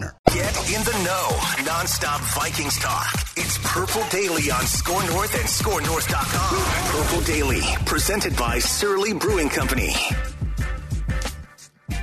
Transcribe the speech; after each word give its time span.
Get 0.00 0.56
in 0.68 0.82
the 0.84 1.02
know. 1.04 1.64
Non-stop 1.64 2.20
Vikings 2.34 2.76
talk. 2.78 3.10
It's 3.36 3.56
Purple 3.62 4.02
Daily 4.10 4.50
on 4.50 4.62
Score 4.66 5.02
North 5.06 5.34
and 5.34 5.44
ScoreNorth.com. 5.44 7.02
Purple 7.02 7.24
Daily, 7.24 7.62
presented 7.86 8.36
by 8.36 8.58
Surly 8.58 9.14
Brewing 9.14 9.48
Company. 9.48 9.94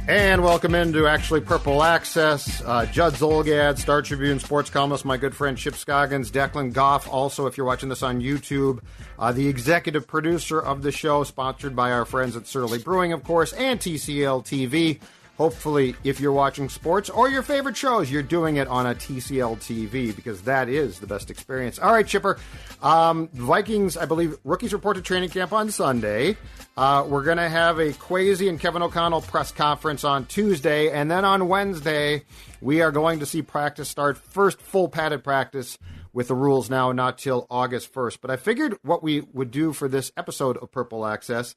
And 0.08 0.44
welcome 0.44 0.74
into 0.74 1.06
actually 1.08 1.42
Purple 1.42 1.84
Access. 1.84 2.62
Uh, 2.66 2.88
Judd 2.88 3.14
Zulgad, 3.14 3.78
Star 3.78 4.02
Tribune 4.02 4.40
sports 4.40 4.72
columnist, 4.72 5.06
my 5.06 5.18
good 5.18 5.36
friend 5.36 5.56
Chip 5.56 5.76
Scoggins, 5.76 6.32
Declan 6.32 6.74
Goff. 6.74 7.08
Also, 7.08 7.46
if 7.46 7.58
you're 7.58 7.68
watching 7.68 7.90
this 7.90 8.02
on 8.02 8.22
YouTube, 8.22 8.80
uh, 9.20 9.32
the 9.32 9.48
executive 9.48 10.08
producer 10.08 10.60
of 10.60 10.82
the 10.82 10.92
show, 10.92 11.24
sponsored 11.24 11.76
by 11.76 11.92
our 11.92 12.06
friends 12.06 12.36
at 12.36 12.48
Surly 12.48 12.80
Brewing, 12.80 13.14
of 13.14 13.24
course, 13.24 13.54
and 13.54 13.80
TCL 13.80 14.44
TV. 14.44 15.00
Hopefully, 15.38 15.96
if 16.04 16.20
you're 16.20 16.32
watching 16.32 16.70
sports 16.70 17.10
or 17.10 17.28
your 17.28 17.42
favorite 17.42 17.76
shows, 17.76 18.12
you're 18.12 18.22
doing 18.22 18.58
it 18.58 18.68
on 18.68 18.86
a 18.86 18.94
TCL 18.94 19.58
TV 19.58 20.16
because 20.16 20.44
that 20.44 20.70
is 20.70 21.00
the 21.00 21.08
best 21.08 21.32
experience. 21.32 21.80
All 21.80 21.92
right, 21.92 22.06
Chipper. 22.06 22.38
Um, 22.84 23.30
Vikings, 23.34 23.98
I 23.98 24.06
believe, 24.06 24.38
rookies 24.44 24.74
report 24.74 24.98
to 24.98 25.02
training 25.02 25.30
camp 25.30 25.52
on 25.52 25.72
Sunday. 25.72 26.38
Uh, 26.78 27.06
we're 27.08 27.24
going 27.24 27.38
to 27.38 27.50
have 27.50 27.80
a 27.80 27.94
Kwesi 27.94 28.48
and 28.48 28.60
Kevin 28.60 28.84
O'Connell 28.84 29.22
press 29.22 29.52
conference 29.52 30.04
on 30.04 30.26
Tuesday. 30.26 30.92
And 30.92 31.10
then 31.10 31.26
on 31.26 31.48
Wednesday, 31.48 32.26
we 32.62 32.82
are 32.82 32.92
going 32.92 33.20
to 33.20 33.26
see 33.26 33.42
practice 33.42 33.90
start. 33.90 34.18
First 34.20 34.62
full 34.62 34.88
padded 34.88 35.24
practice 35.24 35.80
with 36.14 36.28
the 36.28 36.36
rules 36.36 36.70
now 36.70 36.92
not 36.92 37.18
till 37.18 37.48
August 37.50 37.92
1st. 37.92 38.20
But 38.22 38.30
I 38.30 38.36
figured 38.36 38.78
what 38.84 39.02
we 39.02 39.22
would 39.34 39.50
do 39.50 39.74
for 39.74 39.88
this 39.88 40.12
episode 40.16 40.58
of 40.58 40.72
Purple 40.72 41.08
Access 41.08 41.56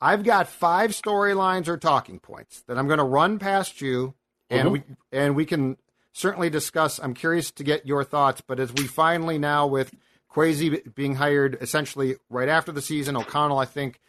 I've 0.00 0.24
got 0.24 0.48
five 0.48 0.92
storylines 0.92 1.68
or 1.68 1.76
talking 1.76 2.18
points 2.18 2.62
that 2.62 2.78
I'm 2.78 2.86
going 2.86 2.98
to 2.98 3.04
run 3.04 3.38
past 3.38 3.80
you, 3.80 4.14
and 4.48 4.68
mm-hmm. 4.68 4.72
we 4.72 4.82
and 5.12 5.36
we 5.36 5.44
can 5.44 5.76
certainly 6.12 6.50
discuss. 6.50 6.98
I'm 6.98 7.14
curious 7.14 7.50
to 7.52 7.64
get 7.64 7.86
your 7.86 8.02
thoughts, 8.04 8.40
but 8.40 8.58
as 8.58 8.72
we 8.72 8.86
finally 8.86 9.38
now 9.38 9.66
with 9.66 9.94
Kwesi 10.32 10.94
being 10.94 11.16
hired 11.16 11.58
essentially 11.60 12.16
right 12.30 12.48
after 12.48 12.72
the 12.72 12.82
season, 12.82 13.16
O'Connell 13.16 13.58
I 13.58 13.66
think 13.66 14.00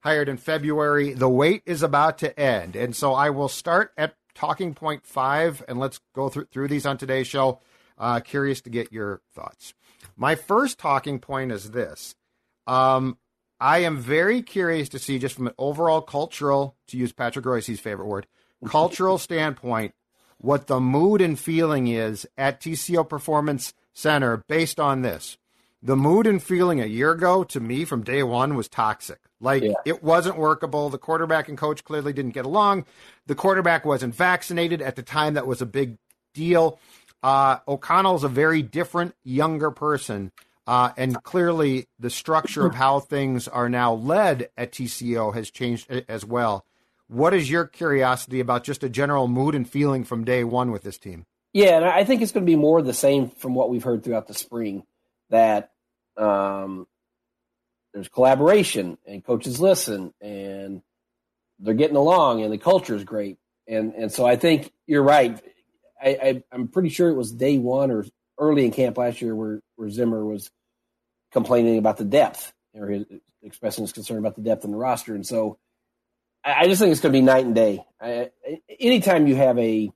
hired 0.00 0.28
in 0.28 0.36
February, 0.36 1.12
the 1.12 1.28
wait 1.28 1.62
is 1.66 1.82
about 1.82 2.18
to 2.18 2.38
end, 2.40 2.76
and 2.76 2.96
so 2.96 3.12
I 3.12 3.30
will 3.30 3.48
start 3.48 3.92
at 3.98 4.16
talking 4.34 4.74
point 4.74 5.06
five, 5.06 5.62
and 5.68 5.78
let's 5.78 6.00
go 6.14 6.28
through 6.28 6.46
through 6.46 6.68
these 6.68 6.86
on 6.86 6.96
today's 6.96 7.26
show. 7.26 7.60
Uh, 7.96 8.18
curious 8.20 8.60
to 8.62 8.70
get 8.70 8.92
your 8.92 9.20
thoughts. 9.34 9.74
My 10.16 10.34
first 10.34 10.78
talking 10.78 11.18
point 11.20 11.52
is 11.52 11.70
this. 11.70 12.14
Um, 12.66 13.18
I 13.64 13.78
am 13.78 13.96
very 13.96 14.42
curious 14.42 14.90
to 14.90 14.98
see, 14.98 15.18
just 15.18 15.34
from 15.34 15.46
an 15.46 15.54
overall 15.56 16.02
cultural, 16.02 16.76
to 16.88 16.98
use 16.98 17.12
Patrick 17.12 17.46
Royce's 17.46 17.80
favorite 17.80 18.08
word, 18.08 18.26
cultural 18.66 19.16
standpoint, 19.28 19.94
what 20.36 20.66
the 20.66 20.80
mood 20.80 21.22
and 21.22 21.38
feeling 21.38 21.86
is 21.86 22.26
at 22.36 22.60
TCO 22.60 23.08
Performance 23.08 23.72
Center 23.94 24.44
based 24.48 24.78
on 24.78 25.00
this. 25.00 25.38
The 25.82 25.96
mood 25.96 26.26
and 26.26 26.42
feeling 26.42 26.82
a 26.82 26.86
year 26.86 27.12
ago 27.12 27.42
to 27.44 27.58
me 27.58 27.86
from 27.86 28.04
day 28.04 28.22
one 28.22 28.54
was 28.54 28.68
toxic. 28.68 29.20
Like 29.40 29.62
yeah. 29.62 29.72
it 29.86 30.02
wasn't 30.02 30.36
workable. 30.36 30.90
The 30.90 30.98
quarterback 30.98 31.48
and 31.48 31.56
coach 31.56 31.84
clearly 31.84 32.12
didn't 32.12 32.32
get 32.32 32.44
along. 32.44 32.84
The 33.28 33.34
quarterback 33.34 33.86
wasn't 33.86 34.14
vaccinated 34.14 34.82
at 34.82 34.94
the 34.94 35.02
time. 35.02 35.34
That 35.34 35.46
was 35.46 35.62
a 35.62 35.66
big 35.66 35.96
deal. 36.34 36.78
Uh, 37.22 37.60
O'Connell's 37.66 38.24
a 38.24 38.28
very 38.28 38.60
different, 38.60 39.14
younger 39.24 39.70
person 39.70 40.32
uh, 40.66 40.92
and 40.96 41.22
clearly, 41.22 41.86
the 41.98 42.10
structure 42.10 42.66
of 42.66 42.74
how 42.76 43.00
things 43.00 43.48
are 43.48 43.68
now 43.68 43.92
led 43.92 44.48
at 44.56 44.72
TCO 44.72 45.34
has 45.34 45.50
changed 45.50 45.90
as 46.08 46.24
well. 46.24 46.64
What 47.06 47.34
is 47.34 47.50
your 47.50 47.66
curiosity 47.66 48.40
about 48.40 48.64
just 48.64 48.82
a 48.82 48.88
general 48.88 49.28
mood 49.28 49.54
and 49.54 49.68
feeling 49.68 50.04
from 50.04 50.24
day 50.24 50.42
one 50.42 50.70
with 50.70 50.82
this 50.82 50.98
team? 50.98 51.26
Yeah, 51.52 51.76
and 51.76 51.84
I 51.84 52.04
think 52.04 52.22
it's 52.22 52.32
going 52.32 52.44
to 52.44 52.50
be 52.50 52.56
more 52.56 52.82
the 52.82 52.94
same 52.94 53.28
from 53.28 53.54
what 53.54 53.70
we've 53.70 53.84
heard 53.84 54.02
throughout 54.02 54.26
the 54.26 54.34
spring 54.34 54.84
that 55.30 55.70
um, 56.16 56.86
there's 57.92 58.08
collaboration 58.08 58.98
and 59.06 59.24
coaches 59.24 59.60
listen 59.60 60.12
and 60.20 60.82
they're 61.60 61.74
getting 61.74 61.96
along 61.96 62.42
and 62.42 62.52
the 62.52 62.58
culture 62.58 62.94
is 62.94 63.04
great. 63.04 63.38
And 63.66 63.94
and 63.94 64.12
so 64.12 64.26
I 64.26 64.36
think 64.36 64.72
you're 64.86 65.02
right. 65.02 65.40
I, 66.02 66.08
I 66.08 66.42
I'm 66.52 66.68
pretty 66.68 66.88
sure 66.88 67.08
it 67.08 67.14
was 67.14 67.32
day 67.32 67.56
one 67.56 67.90
or 67.90 68.04
early 68.38 68.64
in 68.64 68.70
camp 68.70 68.98
last 68.98 69.20
year 69.20 69.34
where, 69.34 69.60
where 69.76 69.90
Zimmer 69.90 70.24
was 70.24 70.50
complaining 71.32 71.78
about 71.78 71.96
the 71.96 72.04
depth 72.04 72.52
or 72.74 72.88
his, 72.88 73.04
expressing 73.42 73.84
his 73.84 73.92
concern 73.92 74.18
about 74.18 74.36
the 74.36 74.42
depth 74.42 74.64
in 74.64 74.70
the 74.70 74.76
roster. 74.76 75.14
And 75.14 75.26
so 75.26 75.58
I, 76.44 76.62
I 76.62 76.66
just 76.66 76.80
think 76.80 76.92
it's 76.92 77.00
going 77.00 77.12
to 77.12 77.18
be 77.18 77.22
night 77.22 77.44
and 77.44 77.54
day. 77.54 77.84
I, 78.00 78.30
anytime 78.80 79.26
you 79.26 79.36
have 79.36 79.58
a 79.58 79.90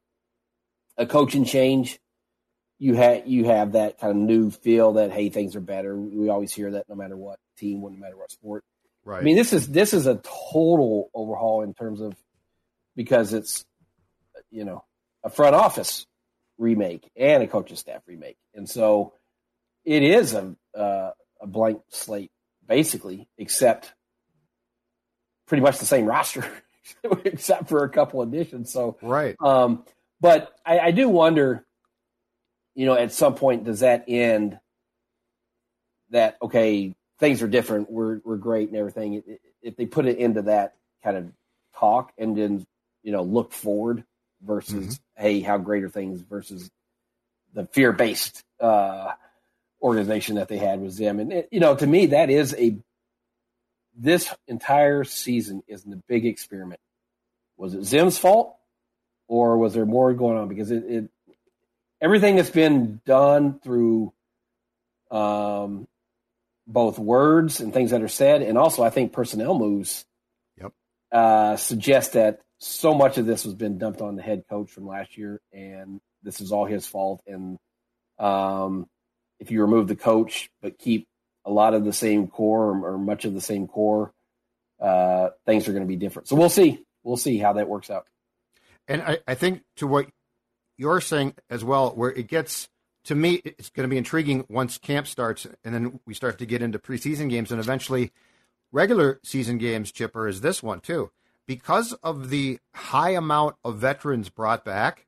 a 0.97 1.07
coaching 1.07 1.45
change, 1.45 1.99
you 2.79 2.95
have 2.95 3.27
you 3.27 3.45
have 3.45 3.73
that 3.73 3.99
kind 3.99 4.11
of 4.11 4.17
new 4.17 4.51
feel 4.51 4.95
that 4.95 5.13
hey 5.13 5.29
things 5.29 5.57
are 5.57 5.61
better. 5.61 5.97
We 5.97 6.29
always 6.29 6.53
hear 6.53 6.73
that 6.73 6.89
no 6.89 6.95
matter 6.95 7.17
what 7.17 7.39
team, 7.57 7.81
no 7.81 7.91
matter 7.91 8.17
what 8.17 8.31
sport. 8.31 8.65
Right. 9.05 9.21
I 9.21 9.23
mean 9.23 9.37
this 9.37 9.53
is 9.53 9.69
this 9.69 9.95
is 9.95 10.07
a 10.07 10.21
total 10.53 11.11
overhaul 11.15 11.63
in 11.63 11.75
terms 11.75 12.01
of 12.01 12.15
because 12.97 13.33
it's 13.33 13.65
you 14.51 14.65
know 14.65 14.85
a 15.25 15.31
front 15.31 15.55
office 15.55 16.07
remake 16.59 17.11
and 17.17 17.43
a 17.43 17.47
coaching 17.47 17.77
staff 17.77 18.03
remake, 18.07 18.37
and 18.55 18.69
so 18.69 19.15
it 19.85 20.03
is 20.03 20.35
a 20.35 20.55
uh, 20.77 21.11
a 21.41 21.47
blank 21.47 21.81
slate 21.89 22.31
basically, 22.67 23.29
except 23.39 23.93
pretty 25.47 25.63
much 25.63 25.79
the 25.79 25.87
same 25.87 26.05
roster, 26.05 26.45
except 27.25 27.69
for 27.69 27.85
a 27.85 27.89
couple 27.89 28.23
additions. 28.23 28.73
So 28.73 28.99
right, 29.03 29.37
um, 29.41 29.85
but 30.21 30.53
I, 30.67 30.79
I 30.79 30.91
do 30.91 31.09
wonder, 31.09 31.65
you 32.75 32.87
know, 32.87 32.95
at 32.95 33.13
some 33.13 33.35
point 33.35 33.65
does 33.65 33.81
that 33.81 34.05
end? 34.09 34.59
That 36.11 36.39
okay, 36.41 36.95
things 37.19 37.43
are 37.43 37.49
different. 37.49 37.91
We're 37.91 38.21
we're 38.25 38.37
great 38.37 38.69
and 38.69 38.77
everything. 38.77 39.23
If 39.63 39.77
they 39.77 39.87
put 39.87 40.07
it 40.07 40.19
into 40.19 40.43
that 40.43 40.75
kind 41.05 41.17
of 41.17 41.33
talk 41.79 42.13
and 42.19 42.37
then 42.37 42.67
you 43.03 43.13
know 43.13 43.23
look 43.23 43.53
forward 43.53 44.05
versus 44.43 44.95
mm-hmm. 44.95 45.23
hey 45.23 45.41
how 45.41 45.59
great 45.59 45.85
are 45.85 45.89
things 45.89 46.21
versus 46.21 46.71
the 47.55 47.67
fear 47.67 47.93
based 47.93 48.45
uh, 48.61 49.13
organization 49.83 50.37
that 50.37 50.49
they 50.49 50.59
had 50.59 50.81
with 50.81 50.93
Zim, 50.93 51.21
and 51.21 51.33
it, 51.33 51.49
you 51.51 51.61
know 51.61 51.75
to 51.75 51.87
me 51.87 52.07
that 52.07 52.31
is 52.31 52.55
a 52.59 52.77
this 53.97 54.33
entire 54.47 55.05
season 55.05 55.63
is 55.67 55.83
the 55.83 56.01
big 56.09 56.25
experiment. 56.25 56.81
Was 57.57 57.75
it 57.75 57.85
Zim's 57.85 58.17
fault, 58.17 58.57
or 59.27 59.59
was 59.59 59.75
there 59.75 59.87
more 59.87 60.15
going 60.15 60.39
on? 60.39 60.49
Because 60.49 60.71
it, 60.71 60.85
it 60.85 61.11
everything 62.01 62.37
that's 62.37 62.51
been 62.51 63.01
done 63.05 63.59
through 63.59 64.13
um, 65.11 65.89
both 66.67 66.99
words 66.99 67.61
and 67.61 67.73
things 67.73 67.91
that 67.91 68.03
are 68.03 68.09
said, 68.09 68.43
and 68.43 68.57
also 68.57 68.83
I 68.83 68.91
think 68.91 69.13
personnel 69.13 69.59
moves. 69.59 70.05
Yep. 70.61 70.73
Uh, 71.11 71.57
suggest 71.57 72.13
that 72.13 72.43
so 72.59 72.95
much 72.95 73.19
of 73.19 73.27
this 73.27 73.45
has 73.45 73.55
been 73.55 73.79
dumped 73.79 74.01
on 74.01 74.17
the 74.17 74.23
head 74.23 74.45
coach 74.49 74.71
from 74.71 74.87
last 74.87 75.17
year, 75.17 75.41
and 75.53 76.01
this 76.23 76.41
is 76.41 76.53
all 76.53 76.65
his 76.65 76.87
fault. 76.87 77.23
And 77.27 77.59
um, 78.19 78.87
if 79.39 79.51
you 79.51 79.63
remove 79.63 79.89
the 79.89 79.97
coach 79.97 80.51
but 80.61 80.79
keep 80.79 81.07
a 81.45 81.51
lot 81.51 81.75
of 81.75 81.85
the 81.85 81.93
same 81.93 82.27
core 82.29 82.67
or, 82.67 82.95
or 82.95 82.99
much 82.99 83.25
of 83.25 83.35
the 83.35 83.41
same 83.41 83.69
core, 83.69 84.13
uh, 84.81 85.31
things 85.47 85.69
are 85.69 85.73
going 85.73 85.85
to 85.85 85.89
be 85.89 85.97
different. 85.97 86.29
So 86.29 86.37
we'll 86.37 86.49
see. 86.49 86.85
We'll 87.05 87.17
see 87.17 87.39
how 87.39 87.55
that 87.55 87.69
works 87.69 87.91
out. 87.91 88.07
And 88.87 89.03
I, 89.03 89.19
I 89.27 89.35
think 89.35 89.63
to 89.77 89.87
what 89.87 90.07
you're 90.77 91.01
saying 91.01 91.35
as 91.51 91.65
well, 91.65 91.91
where 91.91 92.11
it 92.11 92.27
gets 92.27 92.69
to 93.05 93.15
me, 93.15 93.41
it's 93.45 93.71
going 93.71 93.89
to 93.89 93.91
be 93.91 93.97
intriguing 93.97 94.45
once 94.49 94.77
camp 94.77 95.07
starts, 95.07 95.47
and 95.65 95.75
then 95.75 96.01
we 96.07 96.13
start 96.13 96.39
to 96.39 96.47
get 96.47 96.61
into 96.61 96.79
preseason 96.79 97.31
games, 97.31 97.51
and 97.51 97.61
eventually 97.61 98.13
regular 98.71 99.19
season 99.23 99.57
games. 99.57 99.93
Chipper 99.93 100.29
is 100.29 100.41
this 100.43 100.63
one 100.63 100.81
too, 100.81 101.11
because 101.49 101.95
of 101.95 102.31
the 102.31 102.61
high 102.75 103.11
amount 103.11 103.57
of 103.65 103.79
veterans 103.79 104.29
brought 104.29 104.65
back. 104.65 105.07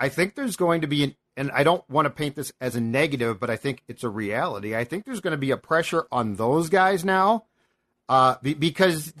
I 0.00 0.08
think 0.08 0.34
there's 0.34 0.56
going 0.56 0.80
to 0.80 0.86
be 0.86 1.04
an 1.04 1.16
and 1.36 1.50
I 1.50 1.64
don't 1.64 1.88
want 1.88 2.06
to 2.06 2.10
paint 2.10 2.36
this 2.36 2.52
as 2.60 2.76
a 2.76 2.80
negative, 2.80 3.40
but 3.40 3.50
I 3.50 3.56
think 3.56 3.82
it's 3.88 4.04
a 4.04 4.08
reality. 4.08 4.76
I 4.76 4.84
think 4.84 5.04
there's 5.04 5.20
going 5.20 5.32
to 5.32 5.38
be 5.38 5.50
a 5.50 5.56
pressure 5.56 6.06
on 6.12 6.36
those 6.36 6.68
guys 6.68 7.06
now, 7.06 7.46
uh, 8.08 8.36
be, 8.42 8.54
because 8.54 9.12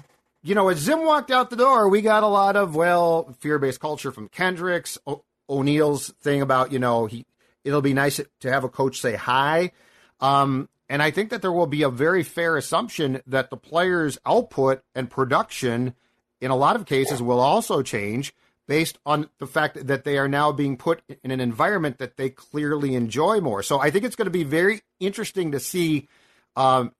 you 0.42 0.54
know 0.54 0.68
as 0.68 0.78
Zim 0.78 1.04
walked 1.04 1.30
out 1.30 1.50
the 1.50 1.56
door, 1.56 1.88
we 1.88 2.00
got 2.00 2.22
a 2.22 2.28
lot 2.28 2.56
of 2.56 2.74
well 2.74 3.34
fear-based 3.40 3.80
culture 3.80 4.12
from 4.12 4.28
Kendricks, 4.28 4.98
o- 5.06 5.24
O'Neill's 5.50 6.10
thing 6.20 6.42
about 6.42 6.72
you 6.72 6.78
know 6.78 7.06
he 7.06 7.26
it'll 7.64 7.82
be 7.82 7.94
nice 7.94 8.20
to 8.40 8.50
have 8.50 8.64
a 8.64 8.68
coach 8.68 9.00
say 9.00 9.14
hi, 9.14 9.72
um, 10.20 10.68
and 10.88 11.02
I 11.02 11.10
think 11.10 11.30
that 11.30 11.42
there 11.42 11.52
will 11.52 11.66
be 11.66 11.82
a 11.82 11.90
very 11.90 12.22
fair 12.22 12.56
assumption 12.56 13.20
that 13.26 13.50
the 13.50 13.56
players' 13.56 14.18
output 14.26 14.82
and 14.94 15.10
production, 15.10 15.94
in 16.42 16.50
a 16.50 16.56
lot 16.56 16.76
of 16.76 16.84
cases, 16.84 17.22
will 17.22 17.40
also 17.40 17.80
change 17.80 18.34
based 18.68 18.98
on 19.06 19.28
the 19.38 19.46
fact 19.46 19.86
that 19.86 20.04
they 20.04 20.18
are 20.18 20.28
now 20.28 20.52
being 20.52 20.76
put 20.76 21.02
in 21.24 21.30
an 21.30 21.40
environment 21.40 21.98
that 21.98 22.16
they 22.16 22.28
clearly 22.28 22.94
enjoy 22.94 23.40
more. 23.40 23.62
So 23.62 23.80
I 23.80 23.90
think 23.90 24.04
it's 24.04 24.16
going 24.16 24.26
to 24.26 24.30
be 24.30 24.44
very 24.44 24.82
interesting 25.00 25.52
to 25.52 25.60
see 25.60 26.08
um, 26.54 26.92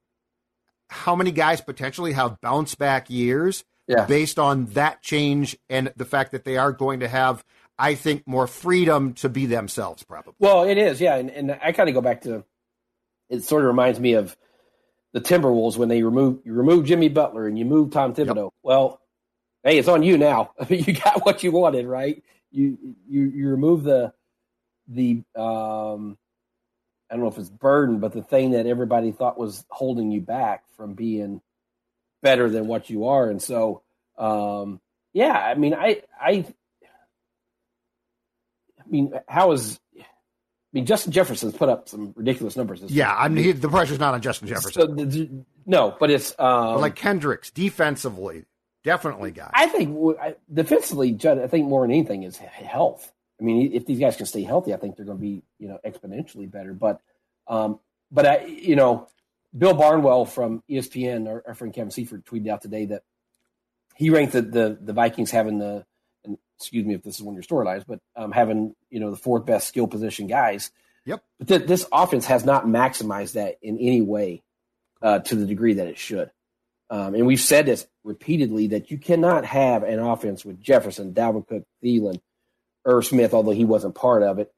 how 0.89 1.15
many 1.15 1.31
guys 1.31 1.61
potentially 1.61 2.13
have 2.13 2.41
bounce 2.41 2.75
back 2.75 3.11
years 3.11 3.65
Yeah. 3.87 4.07
based 4.07 4.39
on 4.39 4.67
that 4.75 5.03
change 5.03 5.57
and 5.69 5.93
the 5.97 6.05
fact 6.05 6.33
that 6.33 6.45
they 6.45 6.57
are 6.57 6.73
going 6.73 7.01
to 7.01 7.09
have, 7.09 7.45
I 7.79 7.95
think, 7.97 8.27
more 8.27 8.47
freedom 8.47 9.13
to 9.15 9.29
be 9.29 9.47
themselves, 9.47 10.03
probably. 10.05 10.35
Well, 10.39 10.65
it 10.65 10.79
is, 10.79 11.01
yeah, 11.01 11.17
and, 11.17 11.31
and 11.31 11.59
I 11.63 11.73
kind 11.73 11.89
of 11.89 11.95
go 11.95 12.01
back 12.01 12.23
to. 12.23 12.45
It 13.29 13.43
sort 13.45 13.63
of 13.63 13.67
reminds 13.69 13.99
me 13.99 14.13
of 14.15 14.37
the 15.13 15.21
Timberwolves 15.21 15.77
when 15.77 15.89
they 15.89 16.03
remove 16.03 16.41
you 16.45 16.53
remove 16.55 16.85
Jimmy 16.87 17.09
Butler 17.09 17.47
and 17.47 17.59
you 17.59 17.65
move 17.65 17.91
Tom 17.91 18.15
Thibodeau. 18.15 18.51
Well, 18.63 19.01
hey, 19.65 19.79
it's 19.79 19.89
on 19.89 20.03
you 20.03 20.19
now. 20.19 20.53
I 20.61 20.67
mean, 20.69 20.85
you 20.87 20.93
got 20.95 21.25
what 21.25 21.43
you 21.43 21.53
wanted, 21.53 21.87
right? 21.87 22.23
You 22.51 22.79
you 23.09 23.25
you 23.25 23.49
remove 23.49 23.83
the 23.83 24.13
the 24.89 25.23
um, 25.37 26.19
I 27.11 27.15
don't 27.15 27.23
know 27.23 27.29
if 27.29 27.39
it's 27.39 27.49
burden, 27.49 27.99
but 27.99 28.13
the 28.13 28.23
thing 28.23 28.53
that 28.53 28.67
everybody 28.67 29.13
thought 29.13 29.39
was 29.39 29.65
holding 29.71 30.11
you 30.11 30.21
back 30.21 30.65
from 30.77 30.95
being 30.95 31.41
better 32.23 32.51
than 32.51 32.67
what 32.67 32.91
you 32.91 33.07
are, 33.09 33.29
and 33.29 33.43
so 33.43 33.83
um, 34.19 34.81
yeah, 35.13 35.33
I 35.33 35.55
mean, 35.55 35.75
I 35.75 36.03
I 36.21 36.47
I 38.79 38.89
mean, 38.89 39.15
how 39.29 39.53
is 39.53 39.81
I 40.73 40.79
mean, 40.79 40.87
Justin 40.87 41.13
Jefferson's 41.13 41.55
put 41.55 41.69
up 41.69 41.87
some 41.89 42.15
ridiculous 42.17 42.57
numbers. 42.57 42.81
This 42.81 42.91
Yeah. 42.91 43.15
I 43.15 43.29
mean, 43.29 43.45
he, 43.45 43.53
the 43.53 43.69
pressure's 43.69 43.99
not 43.99 44.15
on 44.15 44.23
Justin 44.23 44.49
Jefferson. 44.49 44.73
So 44.73 44.87
the, 44.87 45.45
no, 45.67 45.95
but 46.01 46.11
it's 46.11 46.31
um, 46.39 46.75
But 46.75 46.81
like 46.81 46.97
Kendricks, 46.97 47.51
defensively, 47.51 48.47
definitely 48.85 49.31
guys. 49.31 49.51
I 49.55 49.67
think 49.69 49.97
I- 50.21 50.37
defensively, 50.53 51.13
Judd. 51.13 51.39
I 51.39 51.47
think 51.47 51.67
more 51.69 51.83
than 51.83 51.91
anything 51.91 52.23
is 52.23 52.37
health. 52.37 53.11
I 53.41 53.45
mean, 53.45 53.73
if 53.73 53.87
these 53.87 53.99
guys 53.99 54.17
can 54.17 54.27
stay 54.27 54.43
healthy, 54.43 54.73
I 54.73 54.77
think 54.77 54.97
they're 54.97 55.07
going 55.07 55.19
to 55.19 55.23
be 55.23 55.43
you 55.59 55.69
know 55.69 55.79
exponentially 55.85 56.51
better. 56.51 56.73
But 56.73 57.01
um, 57.49 57.81
but 58.11 58.27
I 58.27 58.45
you 58.47 58.77
know, 58.77 59.09
Bill 59.57 59.75
Barnwell 59.75 60.25
from 60.25 60.63
ESPN, 60.71 61.29
our, 61.29 61.43
our 61.47 61.55
friend 61.55 61.75
Kevin 61.75 61.91
Seifert 61.91 62.25
tweeted 62.25 62.49
out 62.49 62.63
today 62.63 62.87
that 62.87 63.03
he 63.97 64.11
ranked 64.11 64.33
the 64.33 64.43
the, 64.43 64.79
the 64.81 64.93
Vikings 64.93 65.31
having 65.31 65.59
the 65.59 65.85
and 66.25 66.39
excuse 66.59 66.85
me 66.85 66.95
if 66.95 67.03
this 67.03 67.17
is 67.17 67.23
one 67.23 67.37
of 67.37 67.37
your 67.37 67.65
storylines, 67.65 67.85
but 67.87 68.01
um, 68.17 68.33
having 68.33 68.75
you 68.91 69.01
know 69.01 69.11
the 69.11 69.17
fourth 69.17 69.45
best 69.45 69.69
skill 69.69 69.87
position 69.87 70.27
guys. 70.27 70.71
Yep. 71.05 71.25
But 71.39 71.49
th- 71.49 71.67
this 71.67 71.87
offense 71.93 72.27
has 72.27 72.45
not 72.45 72.65
maximized 72.65 73.33
that 73.33 73.59
in 73.61 73.79
any 73.79 74.03
way 74.03 74.43
uh, 75.03 75.19
to 75.19 75.35
the 75.35 75.47
degree 75.47 75.75
that 75.75 75.89
it 75.89 75.99
should. 75.99 76.31
Um, 76.93 77.15
and 77.15 77.27
we've 77.27 77.41
said 77.41 77.65
this 77.65 77.87
repeatedly 78.05 78.67
that 78.69 78.91
you 78.91 78.99
cannot 78.99 79.47
have 79.47 79.83
an 79.83 79.99
offense 79.99 80.45
with 80.45 80.61
Jefferson, 80.61 81.15
Dalvin 81.15 81.49
Cook, 81.49 81.65
Thielen, 81.83 82.21
Irv 82.85 83.07
Smith, 83.07 83.33
although 83.33 83.53
he 83.53 83.65
wasn't 83.65 83.95
part 83.95 84.23
of 84.23 84.39
it, 84.39 84.53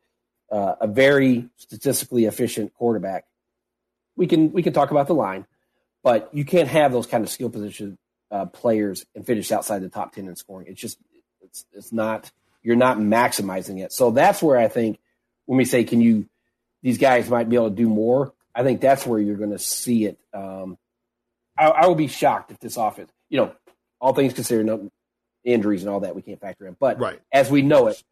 uh, 0.51 0.75
a 0.81 0.89
very 0.89 1.49
statistically 1.59 2.25
efficient 2.25 2.75
quarterback. 2.75 3.25
We 4.17 4.27
can 4.27 4.51
we 4.51 4.65
can 4.65 4.73
talk 4.73 4.91
about 4.91 5.07
the 5.07 5.15
line, 5.15 5.47
but 6.03 6.29
you 6.33 6.45
can't 6.45 6.69
have 6.69 6.91
those 6.91 7.07
kind 7.07 7.23
of 7.23 7.31
skill 7.31 7.51
position 7.51 7.99
uh, 8.33 8.47
players 8.47 9.07
and 9.15 9.25
finish 9.25 9.53
outside 9.53 9.83
the 9.83 9.89
top 9.89 10.13
ten 10.13 10.27
in 10.27 10.35
scoring. 10.35 10.67
It's 10.67 10.81
just 10.81 10.99
it's 11.41 11.65
it's 11.73 11.93
not 11.93 12.33
you're 12.65 12.75
not 12.75 12.99
maximizing 12.99 13.81
it. 13.81 13.93
So 13.93 14.11
that's 14.11 14.43
where 14.43 14.57
I 14.57 14.67
think 14.67 14.99
when 15.47 15.57
we 15.57 15.65
say 15.65 15.85
can 15.85 16.01
you 16.01 16.29
these 16.83 16.99
guys 16.99 17.31
might 17.31 17.49
be 17.49 17.55
able 17.55 17.71
to 17.71 17.77
do 17.77 17.89
more. 17.89 18.35
I 18.53 18.65
think 18.65 18.81
that's 18.81 19.07
where 19.07 19.21
you're 19.21 19.37
going 19.37 19.51
to 19.51 19.59
see 19.59 20.07
it. 20.07 20.19
Um, 20.33 20.79
I, 21.56 21.67
I 21.69 21.87
will 21.87 21.95
be 21.95 22.09
shocked 22.09 22.51
if 22.51 22.59
this 22.59 22.77
offense, 22.77 23.11
you 23.29 23.39
know, 23.39 23.55
all 24.01 24.12
things 24.15 24.33
considered, 24.35 24.67
no 24.67 24.91
injuries 25.45 25.83
and 25.83 25.91
all 25.91 26.01
that 26.01 26.15
we 26.15 26.23
can't 26.23 26.41
factor 26.41 26.67
in. 26.67 26.77
But 26.79 26.99
Right. 26.99 27.21
as 27.33 27.51
we 27.51 27.62
know 27.62 27.89
it, 27.89 28.03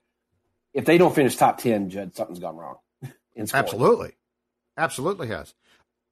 if 0.74 0.84
they 0.84 0.98
don't 0.98 1.14
finish 1.14 1.36
top 1.36 1.58
ten, 1.58 1.90
Judd, 1.90 2.14
something's 2.14 2.38
gone 2.38 2.56
wrong. 2.56 2.76
in. 3.34 3.46
Absolutely. 3.52 4.12
Absolutely 4.76 5.28
has. 5.28 5.54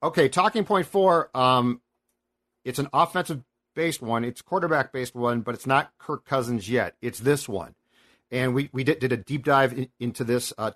Okay, 0.03 0.29
talking 0.29 0.63
point 0.65 0.87
four. 0.87 1.29
Um, 1.35 1.81
it's 2.63 2.79
an 2.79 2.87
offensive 2.93 3.43
based 3.75 4.01
one. 4.01 4.23
It's 4.23 4.41
quarterback 4.41 4.91
based 4.91 5.15
one, 5.15 5.41
but 5.41 5.55
it's 5.55 5.65
not 5.67 5.91
Kirk 5.97 6.25
Cousins 6.25 6.69
yet. 6.69 6.95
It's 7.01 7.19
this 7.19 7.47
one, 7.49 7.75
and 8.29 8.53
we 8.53 8.69
we 8.71 8.83
did, 8.83 8.99
did 8.99 9.11
a 9.11 9.17
deep 9.17 9.45
dive 9.45 9.73
in, 9.73 9.89
into 9.99 10.23
this 10.23 10.53
uh, 10.57 10.71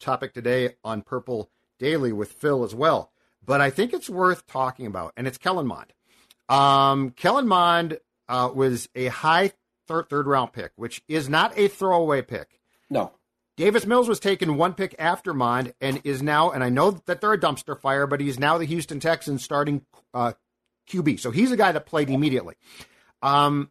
topic 0.00 0.32
today 0.34 0.74
on 0.84 1.02
Purple 1.02 1.50
Daily 1.78 2.12
with 2.12 2.32
Phil 2.32 2.64
as 2.64 2.74
well. 2.74 3.10
But 3.48 3.62
I 3.62 3.70
think 3.70 3.94
it's 3.94 4.10
worth 4.10 4.46
talking 4.46 4.86
about, 4.86 5.14
and 5.16 5.26
it's 5.26 5.38
Kellen 5.38 5.66
Mond. 5.66 5.94
Um, 6.50 7.10
Kellen 7.10 7.48
Mond 7.48 7.98
uh, 8.28 8.50
was 8.54 8.90
a 8.94 9.06
high 9.06 9.52
third 9.88 10.10
third 10.10 10.26
round 10.26 10.52
pick, 10.52 10.72
which 10.76 11.02
is 11.08 11.30
not 11.30 11.54
a 11.56 11.68
throwaway 11.68 12.20
pick. 12.20 12.60
No, 12.90 13.12
Davis 13.56 13.86
Mills 13.86 14.06
was 14.06 14.20
taken 14.20 14.58
one 14.58 14.74
pick 14.74 14.94
after 14.98 15.32
Mond 15.32 15.72
and 15.80 16.00
is 16.04 16.22
now, 16.22 16.50
and 16.50 16.62
I 16.62 16.68
know 16.68 17.00
that 17.06 17.22
they're 17.22 17.32
a 17.32 17.40
dumpster 17.40 17.80
fire, 17.80 18.06
but 18.06 18.20
he's 18.20 18.38
now 18.38 18.58
the 18.58 18.66
Houston 18.66 19.00
Texans 19.00 19.42
starting 19.42 19.80
uh, 20.12 20.34
QB. 20.90 21.18
So 21.18 21.30
he's 21.30 21.50
a 21.50 21.56
guy 21.56 21.72
that 21.72 21.86
played 21.86 22.10
immediately. 22.10 22.54
Um, 23.22 23.70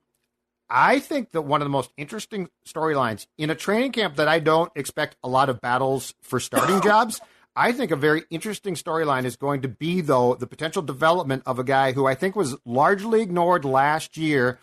I 0.70 1.00
think 1.00 1.32
that 1.32 1.44
one 1.44 1.62
of 1.62 1.66
the 1.66 1.70
most 1.70 1.92
interesting 1.98 2.50
storylines 2.68 3.28
in 3.38 3.52
a 3.52 3.56
training 3.56 3.92
camp 3.92 4.16
that 4.16 4.28
I 4.28 4.40
don't 4.40 4.72
expect 4.76 5.16
a 5.24 5.30
lot 5.30 5.50
of 5.50 5.62
battles 5.62 6.16
for 6.22 6.40
starting 6.40 6.82
jobs. 6.84 7.22
I 7.58 7.72
think 7.72 7.90
a 7.90 7.96
very 7.96 8.24
interesting 8.30 8.76
storyline 8.76 9.26
is 9.26 9.36
going 9.36 9.64
to 9.64 9.68
be, 9.68 10.02
though, 10.02 10.36
the 10.36 10.46
potential 10.46 10.84
development 10.84 11.42
of 11.48 11.58
a 11.58 11.64
guy 11.64 11.92
who 11.92 12.06
I 12.06 12.14
think 12.14 12.36
was 12.36 12.56
largely 12.66 13.22
ignored 13.22 13.66
last 13.66 14.16
year 14.16 14.60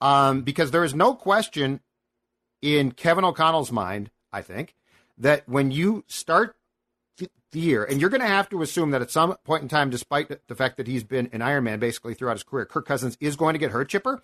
um, 0.00 0.42
because 0.42 0.72
there 0.72 0.82
is 0.82 0.92
no 0.92 1.14
question 1.14 1.78
in 2.60 2.90
Kevin 2.90 3.24
O'Connell's 3.24 3.70
mind, 3.70 4.10
I 4.32 4.42
think, 4.42 4.74
that 5.18 5.48
when 5.48 5.70
you 5.70 6.04
start 6.08 6.56
the 7.16 7.28
year, 7.60 7.84
and 7.84 8.00
you're 8.00 8.10
going 8.10 8.22
to 8.22 8.26
have 8.26 8.48
to 8.48 8.62
assume 8.62 8.90
that 8.90 9.02
at 9.02 9.10
some 9.10 9.36
point 9.44 9.62
in 9.62 9.68
time, 9.68 9.90
despite 9.90 10.48
the 10.48 10.54
fact 10.56 10.78
that 10.78 10.88
he's 10.88 11.04
been 11.04 11.28
an 11.32 11.40
Ironman 11.40 11.78
basically 11.78 12.14
throughout 12.14 12.32
his 12.32 12.42
career, 12.42 12.64
Kirk 12.64 12.86
Cousins 12.86 13.16
is 13.20 13.36
going 13.36 13.52
to 13.52 13.58
get 13.58 13.70
hurt, 13.70 13.88
Chipper. 13.90 14.20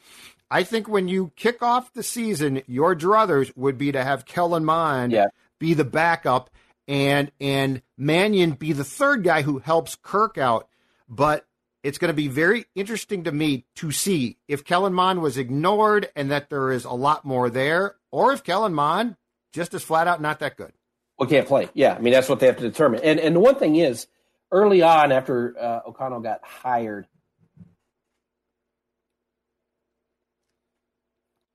I 0.51 0.65
think 0.65 0.89
when 0.89 1.07
you 1.07 1.31
kick 1.37 1.63
off 1.63 1.93
the 1.93 2.03
season, 2.03 2.63
your 2.67 2.97
druthers 2.97 3.55
would 3.57 3.79
be 3.79 3.93
to 3.93 4.03
have 4.03 4.25
Kellen 4.25 4.65
Mond 4.65 5.13
Yeah. 5.13 5.27
be 5.61 5.75
the 5.75 5.85
backup 5.85 6.51
and 6.89 7.31
and 7.41 7.83
Mannion 7.97 8.53
be 8.53 8.73
the 8.73 8.83
third 8.83 9.23
guy 9.23 9.43
who 9.43 9.59
helps 9.59 9.95
Kirk 9.95 10.39
out. 10.39 10.69
But 11.09 11.47
it's 11.85 11.99
going 11.99 12.09
to 12.09 12.15
be 12.15 12.29
very 12.29 12.65
interesting 12.75 13.25
to 13.25 13.33
me 13.33 13.67
to 13.77 13.93
see 13.93 14.39
if 14.49 14.65
Kellen 14.65 14.93
Mond 14.95 15.23
was 15.23 15.39
ignored 15.39 16.11
and 16.17 16.31
that 16.31 16.51
there 16.51 16.73
is 16.73 16.85
a 16.85 16.93
lot 16.93 17.25
more 17.25 17.49
there, 17.51 17.95
or 18.11 18.33
if 18.33 18.43
Kellen 18.43 18.75
Mond 18.75 19.17
just 19.53 19.73
is 19.75 19.85
flat 19.85 20.09
out 20.09 20.21
not 20.21 20.41
that 20.41 20.57
good. 20.57 20.73
we 21.19 21.27
can't 21.27 21.47
play. 21.47 21.69
Yeah, 21.75 21.95
I 21.95 22.01
mean 22.01 22.13
that's 22.13 22.29
what 22.29 22.41
they 22.41 22.47
have 22.47 22.57
to 22.57 22.63
determine. 22.63 23.01
And 23.05 23.21
and 23.21 23.37
the 23.37 23.41
one 23.41 23.55
thing 23.57 23.77
is, 23.77 24.07
early 24.51 24.83
on 24.83 25.13
after 25.13 25.55
uh, 25.59 25.81
O'Connell 25.87 26.21
got 26.21 26.41
hired, 26.43 27.07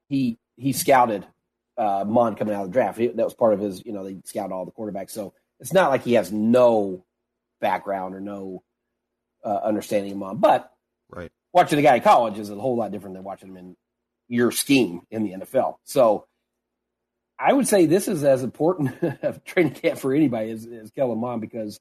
he 0.09 0.37
he 0.55 0.73
scouted 0.73 1.25
uh, 1.77 2.03
Mon 2.08 2.36
coming 2.36 2.53
out 2.53 2.63
of 2.63 2.68
the 2.70 2.74
draft. 2.74 2.98
He, 3.00 3.08
that 3.08 3.24
was 3.24 3.34
part 3.34 3.53
of 3.53 3.60
his, 3.60 3.84
you 3.86 3.92
know, 3.94 4.03
they 4.03 4.18
scout 4.25 4.51
all 4.51 4.65
the 4.65 4.72
quarterbacks. 4.72 5.12
So 5.12 5.34
it's 5.60 5.74
not 5.74 5.89
like 5.89 6.03
he 6.03 6.13
has 6.13 6.32
no 6.32 7.06
background 7.62 8.15
or 8.15 8.20
no 8.22 8.63
uh, 9.44 9.60
understanding 9.63 10.12
of 10.12 10.18
Mon. 10.18 10.38
But 10.38 10.70
Right. 11.10 11.32
watching 11.53 11.80
a 11.80 11.82
guy 11.82 11.96
in 11.98 12.01
college 12.01 12.39
is 12.39 12.50
a 12.50 12.56
whole 12.56 12.75
lot 12.75 12.92
different 12.92 13.15
than 13.15 13.24
watching 13.24 13.50
him 13.50 13.58
in 13.58 13.75
your 14.27 14.51
scheme 14.51 15.01
in 15.12 15.24
the 15.24 15.32
NFL. 15.32 15.75
So 15.84 16.25
I 17.38 17.53
would 17.53 17.68
say 17.68 17.86
this 17.86 18.08
is 18.08 18.24
as 18.24 18.44
important 18.44 18.92
a 19.01 19.39
training 19.46 19.74
camp 19.74 20.00
for 20.00 20.13
anybody 20.13 20.51
as, 20.51 20.65
as 20.65 20.92
Kellen 20.92 21.20
Mond 21.20 21.42
because 21.42 21.80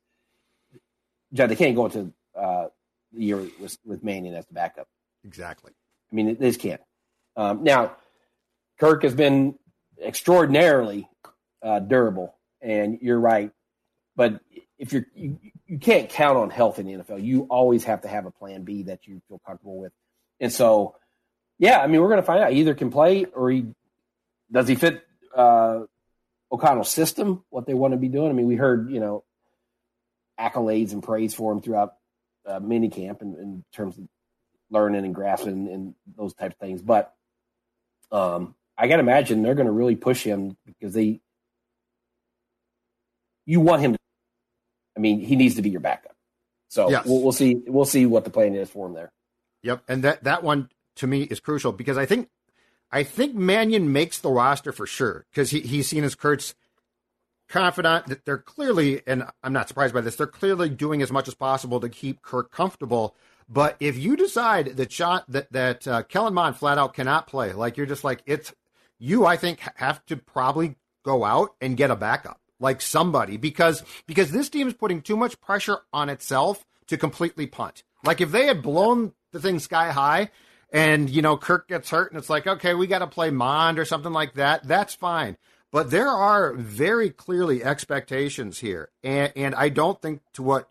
Judd, 1.32 1.48
they 1.50 1.56
can't 1.56 1.74
go 1.76 1.86
into 1.86 2.12
uh, 2.38 2.66
the 3.12 3.24
year 3.24 3.38
with, 3.60 3.78
with 3.84 4.04
Mannion 4.04 4.34
as 4.34 4.46
the 4.46 4.54
backup. 4.54 4.86
Exactly. 5.24 5.72
I 6.10 6.14
mean, 6.14 6.36
they 6.38 6.48
just 6.48 6.60
can't. 6.60 6.80
Um, 7.36 7.62
now, 7.62 7.96
Kirk 8.78 9.02
has 9.02 9.14
been 9.14 9.58
extraordinarily 10.00 11.08
uh, 11.62 11.80
durable. 11.80 12.34
And 12.60 12.98
you're 13.02 13.18
right, 13.18 13.50
but 14.14 14.40
if 14.78 14.92
you're 14.92 15.06
you, 15.14 15.38
you 15.66 15.78
can't 15.78 16.08
count 16.08 16.36
on 16.36 16.50
health 16.50 16.78
in 16.78 16.86
the 16.86 16.92
NFL. 16.92 17.24
You 17.24 17.42
always 17.50 17.84
have 17.84 18.02
to 18.02 18.08
have 18.08 18.26
a 18.26 18.30
plan 18.30 18.62
B 18.62 18.84
that 18.84 19.06
you 19.06 19.20
feel 19.28 19.40
comfortable 19.46 19.78
with. 19.78 19.92
And 20.38 20.52
so, 20.52 20.96
yeah, 21.58 21.80
I 21.80 21.86
mean, 21.86 22.00
we're 22.00 22.08
going 22.08 22.20
to 22.20 22.26
find 22.26 22.40
out. 22.40 22.52
He 22.52 22.60
either 22.60 22.74
can 22.74 22.90
play 22.90 23.24
or 23.24 23.50
he 23.50 23.66
does 24.50 24.68
he 24.68 24.74
fit 24.74 25.02
uh, 25.34 25.80
O'Connell's 26.52 26.90
system, 26.90 27.44
what 27.50 27.66
they 27.66 27.74
want 27.74 27.92
to 27.92 27.98
be 27.98 28.08
doing. 28.08 28.30
I 28.30 28.34
mean, 28.34 28.46
we 28.46 28.56
heard 28.56 28.90
you 28.90 29.00
know 29.00 29.24
accolades 30.38 30.92
and 30.92 31.02
praise 31.02 31.34
for 31.34 31.52
him 31.52 31.60
throughout 31.60 31.94
uh, 32.46 32.60
minicamp 32.60 33.22
in, 33.22 33.34
in 33.36 33.64
terms 33.72 33.96
of 33.98 34.04
learning 34.70 35.04
and 35.04 35.14
grasping 35.14 35.68
and 35.68 35.94
those 36.16 36.34
types 36.34 36.54
of 36.54 36.58
things. 36.60 36.82
But 36.82 37.14
um, 38.10 38.54
I 38.76 38.88
got 38.88 38.96
to 38.96 39.00
imagine 39.00 39.42
they're 39.42 39.54
going 39.54 39.66
to 39.66 39.72
really 39.72 39.96
push 39.96 40.22
him 40.22 40.56
because 40.64 40.94
they, 40.94 41.20
you 43.46 43.60
want 43.60 43.82
him. 43.82 43.92
To, 43.92 43.98
I 44.96 45.00
mean, 45.00 45.20
he 45.20 45.36
needs 45.36 45.56
to 45.56 45.62
be 45.62 45.70
your 45.70 45.80
backup. 45.80 46.14
So 46.68 46.90
yes. 46.90 47.04
we'll, 47.04 47.22
we'll 47.22 47.32
see. 47.32 47.62
We'll 47.66 47.84
see 47.84 48.06
what 48.06 48.24
the 48.24 48.30
plan 48.30 48.54
is 48.54 48.70
for 48.70 48.86
him 48.86 48.94
there. 48.94 49.12
Yep, 49.62 49.82
and 49.88 50.04
that 50.04 50.24
that 50.24 50.42
one 50.42 50.70
to 50.96 51.06
me 51.06 51.22
is 51.22 51.38
crucial 51.38 51.72
because 51.72 51.98
I 51.98 52.06
think 52.06 52.28
I 52.90 53.02
think 53.02 53.34
Mannion 53.34 53.92
makes 53.92 54.18
the 54.18 54.30
roster 54.30 54.72
for 54.72 54.86
sure 54.86 55.26
because 55.30 55.50
he, 55.50 55.60
he's 55.60 55.88
seen 55.88 56.04
as 56.04 56.14
Kirk's 56.14 56.54
confidant 57.48 58.06
that 58.06 58.24
they're 58.24 58.38
clearly, 58.38 59.02
and 59.06 59.24
I'm 59.42 59.52
not 59.52 59.68
surprised 59.68 59.94
by 59.94 60.00
this, 60.00 60.16
they're 60.16 60.26
clearly 60.26 60.70
doing 60.70 61.02
as 61.02 61.12
much 61.12 61.28
as 61.28 61.34
possible 61.34 61.80
to 61.80 61.88
keep 61.88 62.22
Kirk 62.22 62.50
comfortable. 62.50 63.14
But 63.48 63.76
if 63.78 63.98
you 63.98 64.16
decide 64.16 64.76
that 64.76 64.92
shot 64.92 65.24
that 65.28 65.52
that 65.52 65.86
uh, 65.86 66.02
Kellen 66.04 66.34
Mond 66.34 66.56
flat 66.56 66.78
out 66.78 66.94
cannot 66.94 67.26
play, 67.26 67.52
like 67.52 67.76
you're 67.76 67.86
just 67.86 68.04
like 68.04 68.22
it's 68.26 68.54
you, 69.02 69.26
I 69.26 69.36
think 69.36 69.60
have 69.76 70.04
to 70.06 70.16
probably 70.16 70.76
go 71.04 71.24
out 71.24 71.54
and 71.60 71.76
get 71.76 71.90
a 71.90 71.96
backup, 71.96 72.40
like 72.60 72.80
somebody, 72.80 73.36
because 73.36 73.82
because 74.06 74.30
this 74.30 74.48
team 74.48 74.68
is 74.68 74.74
putting 74.74 75.02
too 75.02 75.16
much 75.16 75.40
pressure 75.40 75.78
on 75.92 76.08
itself 76.08 76.64
to 76.86 76.96
completely 76.96 77.46
punt. 77.46 77.82
Like 78.04 78.20
if 78.20 78.30
they 78.30 78.46
had 78.46 78.62
blown 78.62 79.12
the 79.32 79.40
thing 79.40 79.58
sky 79.58 79.90
high, 79.90 80.30
and 80.72 81.10
you 81.10 81.20
know 81.20 81.36
Kirk 81.36 81.68
gets 81.68 81.90
hurt, 81.90 82.12
and 82.12 82.18
it's 82.18 82.30
like 82.30 82.46
okay, 82.46 82.74
we 82.74 82.86
got 82.86 83.00
to 83.00 83.06
play 83.08 83.30
Mond 83.30 83.78
or 83.78 83.84
something 83.84 84.12
like 84.12 84.34
that. 84.34 84.66
That's 84.66 84.94
fine. 84.94 85.36
But 85.72 85.90
there 85.90 86.08
are 86.08 86.52
very 86.52 87.08
clearly 87.08 87.64
expectations 87.64 88.58
here. 88.58 88.90
And, 89.02 89.32
and 89.34 89.54
I 89.54 89.70
don't 89.70 90.00
think, 90.00 90.20
to 90.34 90.42
what 90.42 90.68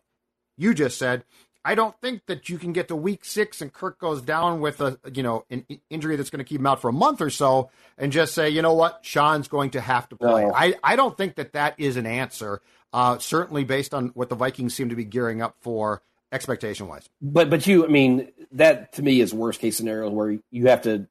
you 0.57 0.75
just 0.75 0.99
said, 0.99 1.25
I 1.63 1.75
don't 1.75 1.99
think 2.01 2.25
that 2.25 2.49
you 2.49 2.57
can 2.57 2.73
get 2.73 2.87
to 2.87 2.95
week 2.95 3.23
six 3.23 3.61
and 3.61 3.71
Kirk 3.71 3.99
goes 3.99 4.21
down 4.21 4.61
with 4.61 4.81
a 4.81 4.99
you 5.13 5.23
know 5.23 5.45
an 5.49 5.65
injury 5.89 6.15
that's 6.15 6.29
going 6.29 6.39
to 6.39 6.45
keep 6.45 6.59
him 6.59 6.67
out 6.67 6.81
for 6.81 6.89
a 6.89 6.93
month 6.93 7.21
or 7.21 7.29
so 7.29 7.69
and 7.97 8.11
just 8.11 8.33
say 8.33 8.49
you 8.49 8.61
know 8.61 8.73
what 8.73 8.99
Sean's 9.03 9.47
going 9.47 9.71
to 9.71 9.81
have 9.81 10.09
to 10.09 10.15
play. 10.15 10.45
No. 10.45 10.53
I 10.53 10.75
I 10.83 10.95
don't 10.95 11.15
think 11.15 11.35
that 11.35 11.53
that 11.53 11.75
is 11.79 11.97
an 11.97 12.05
answer. 12.05 12.61
Uh, 12.93 13.17
certainly 13.19 13.63
based 13.63 13.93
on 13.93 14.07
what 14.09 14.27
the 14.27 14.35
Vikings 14.35 14.73
seem 14.73 14.89
to 14.89 14.95
be 14.95 15.05
gearing 15.05 15.41
up 15.41 15.55
for 15.61 16.01
expectation 16.31 16.87
wise. 16.87 17.07
But 17.21 17.49
but 17.49 17.65
you 17.67 17.85
I 17.85 17.87
mean 17.87 18.31
that 18.53 18.93
to 18.93 19.03
me 19.03 19.21
is 19.21 19.33
worst 19.33 19.59
case 19.59 19.77
scenario 19.77 20.09
where 20.09 20.37
you 20.49 20.67
have 20.67 20.81
to 20.83 21.07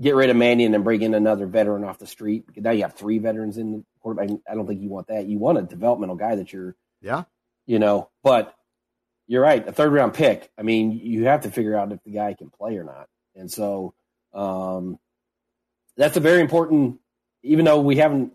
get 0.00 0.14
rid 0.14 0.30
of 0.30 0.36
Mannion 0.36 0.74
and 0.74 0.84
bring 0.84 1.02
in 1.02 1.14
another 1.14 1.46
veteran 1.46 1.84
off 1.84 1.98
the 1.98 2.06
street. 2.06 2.44
Now 2.56 2.70
you 2.70 2.82
have 2.82 2.94
three 2.94 3.18
veterans 3.18 3.58
in 3.58 3.72
the 3.72 3.84
quarterback. 4.00 4.38
I 4.48 4.54
don't 4.54 4.66
think 4.66 4.80
you 4.80 4.88
want 4.88 5.08
that. 5.08 5.26
You 5.26 5.38
want 5.38 5.58
a 5.58 5.62
developmental 5.62 6.16
guy 6.16 6.36
that 6.36 6.52
you're, 6.52 6.76
yeah, 7.00 7.24
you 7.66 7.78
know. 7.78 8.10
But 8.22 8.54
you're 9.28 9.42
right, 9.42 9.66
a 9.68 9.72
third 9.72 9.92
round 9.92 10.14
pick. 10.14 10.50
I 10.58 10.62
mean, 10.62 10.90
you 10.90 11.26
have 11.26 11.42
to 11.42 11.50
figure 11.50 11.76
out 11.76 11.92
if 11.92 12.02
the 12.02 12.10
guy 12.10 12.34
can 12.34 12.50
play 12.50 12.76
or 12.78 12.84
not. 12.84 13.08
And 13.36 13.52
so 13.52 13.94
um, 14.32 14.98
that's 15.96 16.16
a 16.16 16.20
very 16.20 16.40
important. 16.40 16.98
Even 17.44 17.66
though 17.66 17.80
we 17.80 17.96
haven't 17.96 18.32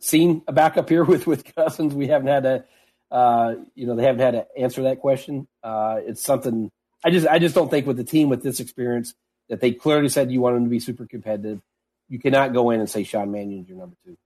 seen 0.00 0.42
a 0.48 0.52
backup 0.52 0.88
here 0.88 1.04
with 1.12 1.26
with 1.26 1.54
Cousins, 1.54 1.94
we 1.94 2.08
haven't 2.08 2.28
had 2.28 2.42
to, 2.42 2.64
uh, 3.10 3.54
you 3.74 3.86
know, 3.86 3.94
they 3.94 4.04
haven't 4.04 4.22
had 4.22 4.32
to 4.32 4.46
answer 4.58 4.84
that 4.84 5.00
question. 5.00 5.46
Uh, 5.62 6.00
it's 6.00 6.22
something 6.22 6.72
I 7.04 7.10
just 7.10 7.26
I 7.26 7.38
just 7.38 7.54
don't 7.54 7.70
think 7.70 7.86
with 7.86 7.98
the 7.98 8.04
team 8.04 8.28
with 8.28 8.42
this 8.42 8.58
experience 8.58 9.14
that 9.48 9.60
they 9.60 9.72
clearly 9.72 10.08
said 10.08 10.32
you 10.32 10.40
want 10.40 10.56
them 10.56 10.64
to 10.64 10.70
be 10.70 10.80
super 10.80 11.06
competitive. 11.06 11.60
You 12.08 12.18
cannot 12.18 12.54
go 12.54 12.70
in 12.70 12.80
and 12.80 12.88
say 12.88 13.04
Sean 13.04 13.30
Mannion's 13.30 13.68
your 13.68 13.78
number 13.78 13.96
two. 14.04 14.16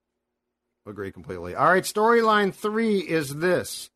Agree 0.86 1.10
completely. 1.10 1.56
All 1.56 1.68
right, 1.68 1.82
storyline 1.82 2.54
three 2.54 2.98
is 2.98 3.34
this. 3.34 3.90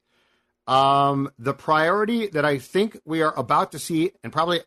Um, 0.71 1.33
the 1.37 1.53
priority 1.53 2.29
that 2.29 2.45
I 2.45 2.59
think 2.59 2.97
we 3.05 3.23
are 3.23 3.37
about 3.37 3.73
to 3.73 3.81
see 3.81 4.13
and 4.23 4.33
probably 4.33 4.61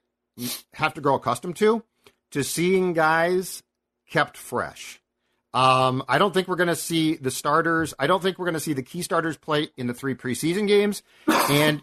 have 0.73 0.93
to 0.95 1.01
grow 1.01 1.15
accustomed 1.15 1.55
to, 1.57 1.81
to 2.31 2.43
seeing 2.43 2.91
guys 2.91 3.63
kept 4.09 4.35
fresh. 4.35 5.01
Um, 5.53 6.03
I 6.09 6.17
don't 6.17 6.33
think 6.33 6.49
we're 6.49 6.57
going 6.57 6.67
to 6.67 6.75
see 6.75 7.15
the 7.15 7.31
starters. 7.31 7.93
I 7.97 8.07
don't 8.07 8.21
think 8.21 8.37
we're 8.37 8.45
going 8.45 8.55
to 8.55 8.59
see 8.59 8.73
the 8.73 8.83
key 8.83 9.01
starters 9.01 9.37
play 9.37 9.69
in 9.77 9.87
the 9.87 9.93
three 9.93 10.13
preseason 10.13 10.67
games. 10.67 11.03
And 11.49 11.81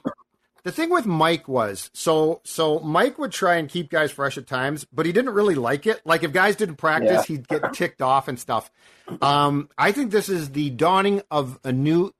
the 0.64 0.72
thing 0.72 0.90
with 0.90 1.06
Mike 1.06 1.48
was 1.48 1.90
so 1.94 2.42
so 2.44 2.78
Mike 2.80 3.18
would 3.18 3.32
try 3.32 3.56
and 3.56 3.70
keep 3.70 3.88
guys 3.88 4.10
fresh 4.10 4.36
at 4.36 4.46
times, 4.46 4.84
but 4.92 5.06
he 5.06 5.12
didn't 5.12 5.32
really 5.32 5.54
like 5.54 5.86
it. 5.86 6.02
Like 6.04 6.24
if 6.24 6.32
guys 6.32 6.56
didn't 6.56 6.76
practice, 6.76 7.30
yeah. 7.30 7.36
he'd 7.36 7.48
get 7.48 7.72
ticked 7.72 8.02
off 8.02 8.28
and 8.28 8.38
stuff. 8.38 8.70
Um, 9.22 9.70
I 9.78 9.92
think 9.92 10.10
this 10.10 10.28
is 10.28 10.50
the 10.50 10.68
dawning 10.68 11.22
of 11.30 11.58
a 11.64 11.72
new 11.72 12.12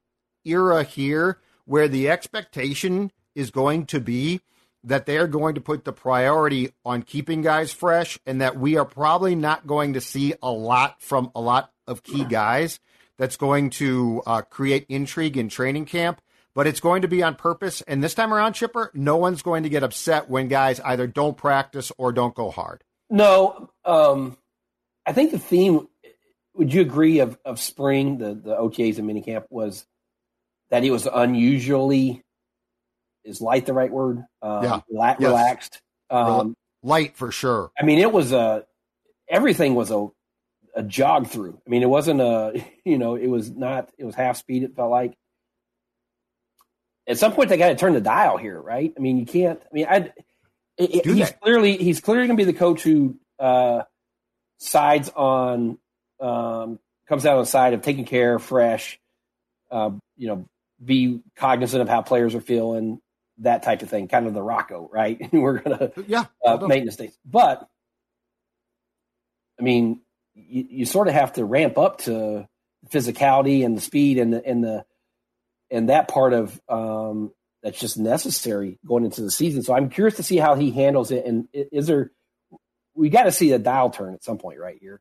era 0.47 0.83
here 0.83 1.38
where 1.70 1.86
the 1.86 2.10
expectation 2.10 3.12
is 3.36 3.52
going 3.52 3.86
to 3.86 4.00
be 4.00 4.40
that 4.82 5.06
they 5.06 5.16
are 5.16 5.28
going 5.28 5.54
to 5.54 5.60
put 5.60 5.84
the 5.84 5.92
priority 5.92 6.72
on 6.84 7.00
keeping 7.00 7.42
guys 7.42 7.72
fresh 7.72 8.18
and 8.26 8.40
that 8.40 8.58
we 8.58 8.76
are 8.76 8.84
probably 8.84 9.36
not 9.36 9.68
going 9.68 9.92
to 9.92 10.00
see 10.00 10.34
a 10.42 10.50
lot 10.50 11.00
from 11.00 11.30
a 11.32 11.40
lot 11.40 11.70
of 11.86 12.02
key 12.02 12.24
guys 12.24 12.80
that's 13.18 13.36
going 13.36 13.70
to 13.70 14.20
uh, 14.26 14.42
create 14.42 14.84
intrigue 14.88 15.36
in 15.36 15.48
training 15.48 15.84
camp 15.84 16.20
but 16.56 16.66
it's 16.66 16.80
going 16.80 17.02
to 17.02 17.08
be 17.08 17.22
on 17.22 17.36
purpose. 17.36 17.80
And 17.82 18.02
this 18.02 18.14
time 18.14 18.34
around, 18.34 18.54
Chipper, 18.54 18.90
no 18.92 19.16
one's 19.16 19.40
going 19.40 19.62
to 19.62 19.68
get 19.68 19.84
upset 19.84 20.28
when 20.28 20.48
guys 20.48 20.80
either 20.80 21.06
don't 21.06 21.36
practice 21.36 21.92
or 21.96 22.10
don't 22.10 22.34
go 22.34 22.50
hard. 22.50 22.82
No, 23.08 23.70
um, 23.84 24.36
I 25.06 25.12
think 25.12 25.30
the 25.30 25.38
theme. 25.38 25.86
Would 26.54 26.74
you 26.74 26.80
agree 26.80 27.20
of 27.20 27.38
of 27.44 27.60
spring 27.60 28.18
the 28.18 28.34
the 28.34 28.56
OTAs 28.56 28.98
and 28.98 29.08
minicamp 29.08 29.44
was 29.48 29.86
that 30.70 30.84
it 30.84 30.90
was 30.90 31.06
unusually 31.06 32.22
is 33.24 33.40
light 33.40 33.66
the 33.66 33.74
right 33.74 33.90
word? 33.90 34.24
Um, 34.42 34.64
yeah, 34.64 34.80
la- 34.90 35.16
yes. 35.18 35.20
relaxed. 35.20 35.82
Um, 36.08 36.56
light 36.82 37.16
for 37.16 37.30
sure. 37.30 37.70
I 37.78 37.84
mean, 37.84 37.98
it 37.98 38.12
was 38.12 38.32
a 38.32 38.64
everything 39.28 39.74
was 39.74 39.90
a 39.90 40.08
a 40.74 40.82
jog 40.82 41.28
through. 41.28 41.60
I 41.66 41.70
mean, 41.70 41.82
it 41.82 41.88
wasn't 41.88 42.20
a 42.20 42.64
you 42.84 42.98
know, 42.98 43.14
it 43.16 43.28
was 43.28 43.50
not. 43.50 43.90
It 43.98 44.04
was 44.04 44.14
half 44.14 44.36
speed. 44.36 44.62
It 44.62 44.74
felt 44.76 44.90
like 44.90 45.16
at 47.06 47.18
some 47.18 47.32
point 47.32 47.48
they 47.48 47.56
got 47.56 47.68
to 47.68 47.76
turn 47.76 47.92
the 47.92 48.00
dial 48.00 48.36
here, 48.36 48.60
right? 48.60 48.92
I 48.96 49.00
mean, 49.00 49.18
you 49.18 49.26
can't. 49.26 49.60
I 49.60 49.74
mean, 49.74 49.86
I. 49.88 50.12
It, 50.78 51.04
he's 51.04 51.30
clearly 51.42 51.76
he's 51.76 52.00
clearly 52.00 52.26
going 52.26 52.38
to 52.38 52.44
be 52.44 52.50
the 52.50 52.58
coach 52.58 52.82
who 52.82 53.16
uh, 53.38 53.82
sides 54.58 55.10
on 55.10 55.78
um, 56.20 56.78
comes 57.06 57.26
out 57.26 57.36
on 57.36 57.42
the 57.42 57.46
side 57.46 57.74
of 57.74 57.82
taking 57.82 58.06
care, 58.06 58.38
fresh, 58.38 58.98
uh, 59.70 59.90
you 60.16 60.28
know, 60.28 60.46
be 60.82 61.20
cognizant 61.37 61.82
of 61.82 61.88
how 61.88 62.02
players 62.02 62.34
are 62.34 62.40
feeling, 62.40 63.00
that 63.38 63.62
type 63.62 63.82
of 63.82 63.90
thing. 63.90 64.08
Kind 64.08 64.26
of 64.26 64.34
the 64.34 64.42
Rocco, 64.42 64.88
right? 64.92 65.18
We're 65.32 65.58
gonna 65.58 65.92
yeah 66.06 66.26
uh, 66.44 66.58
maintenance 66.66 66.96
days, 66.96 67.16
but 67.25 67.68
I 69.58 69.62
mean, 69.62 70.00
you, 70.34 70.66
you 70.70 70.87
sort 70.87 71.08
of 71.08 71.14
have 71.14 71.34
to 71.34 71.44
ramp 71.44 71.78
up 71.78 71.99
to 72.02 72.49
physicality 72.88 73.64
and 73.64 73.76
the 73.76 73.80
speed 73.80 74.18
and 74.18 74.32
the 74.32 74.44
and 74.44 74.64
the 74.64 74.84
and 75.70 75.88
that 75.88 76.08
part 76.08 76.32
of 76.32 76.60
um, 76.68 77.32
that's 77.62 77.78
just 77.78 77.99
necessary 77.99 78.78
going 78.87 79.04
into 79.04 79.22
the 79.22 79.30
season. 79.30 79.62
So 79.62 79.75
I'm 79.75 79.90
curious 79.90 80.16
to 80.16 80.22
see 80.22 80.38
how 80.38 80.54
he 80.54 80.70
handles 80.70 81.10
it. 81.10 81.25
And 81.26 81.49
is 81.52 81.87
there 81.87 82.10
we 82.94 83.10
got 83.10 83.25
to 83.25 83.32
see 83.32 83.52
a 83.52 83.58
dial 83.58 83.90
turn 83.90 84.14
at 84.14 84.25
some 84.25 84.38
point 84.38 84.58
right 84.58 84.78
here. 84.80 85.00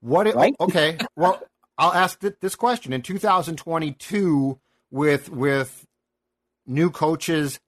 What? 0.00 0.26
It, 0.26 0.34
right? 0.34 0.54
Okay. 0.60 0.98
well, 1.16 1.42
I'll 1.78 1.92
ask 1.92 2.20
this 2.40 2.56
question 2.56 2.92
in 2.92 3.02
2022 3.02 4.58
with 4.90 5.30
with 5.30 5.86
new 6.66 6.90
coaches, 6.90 7.60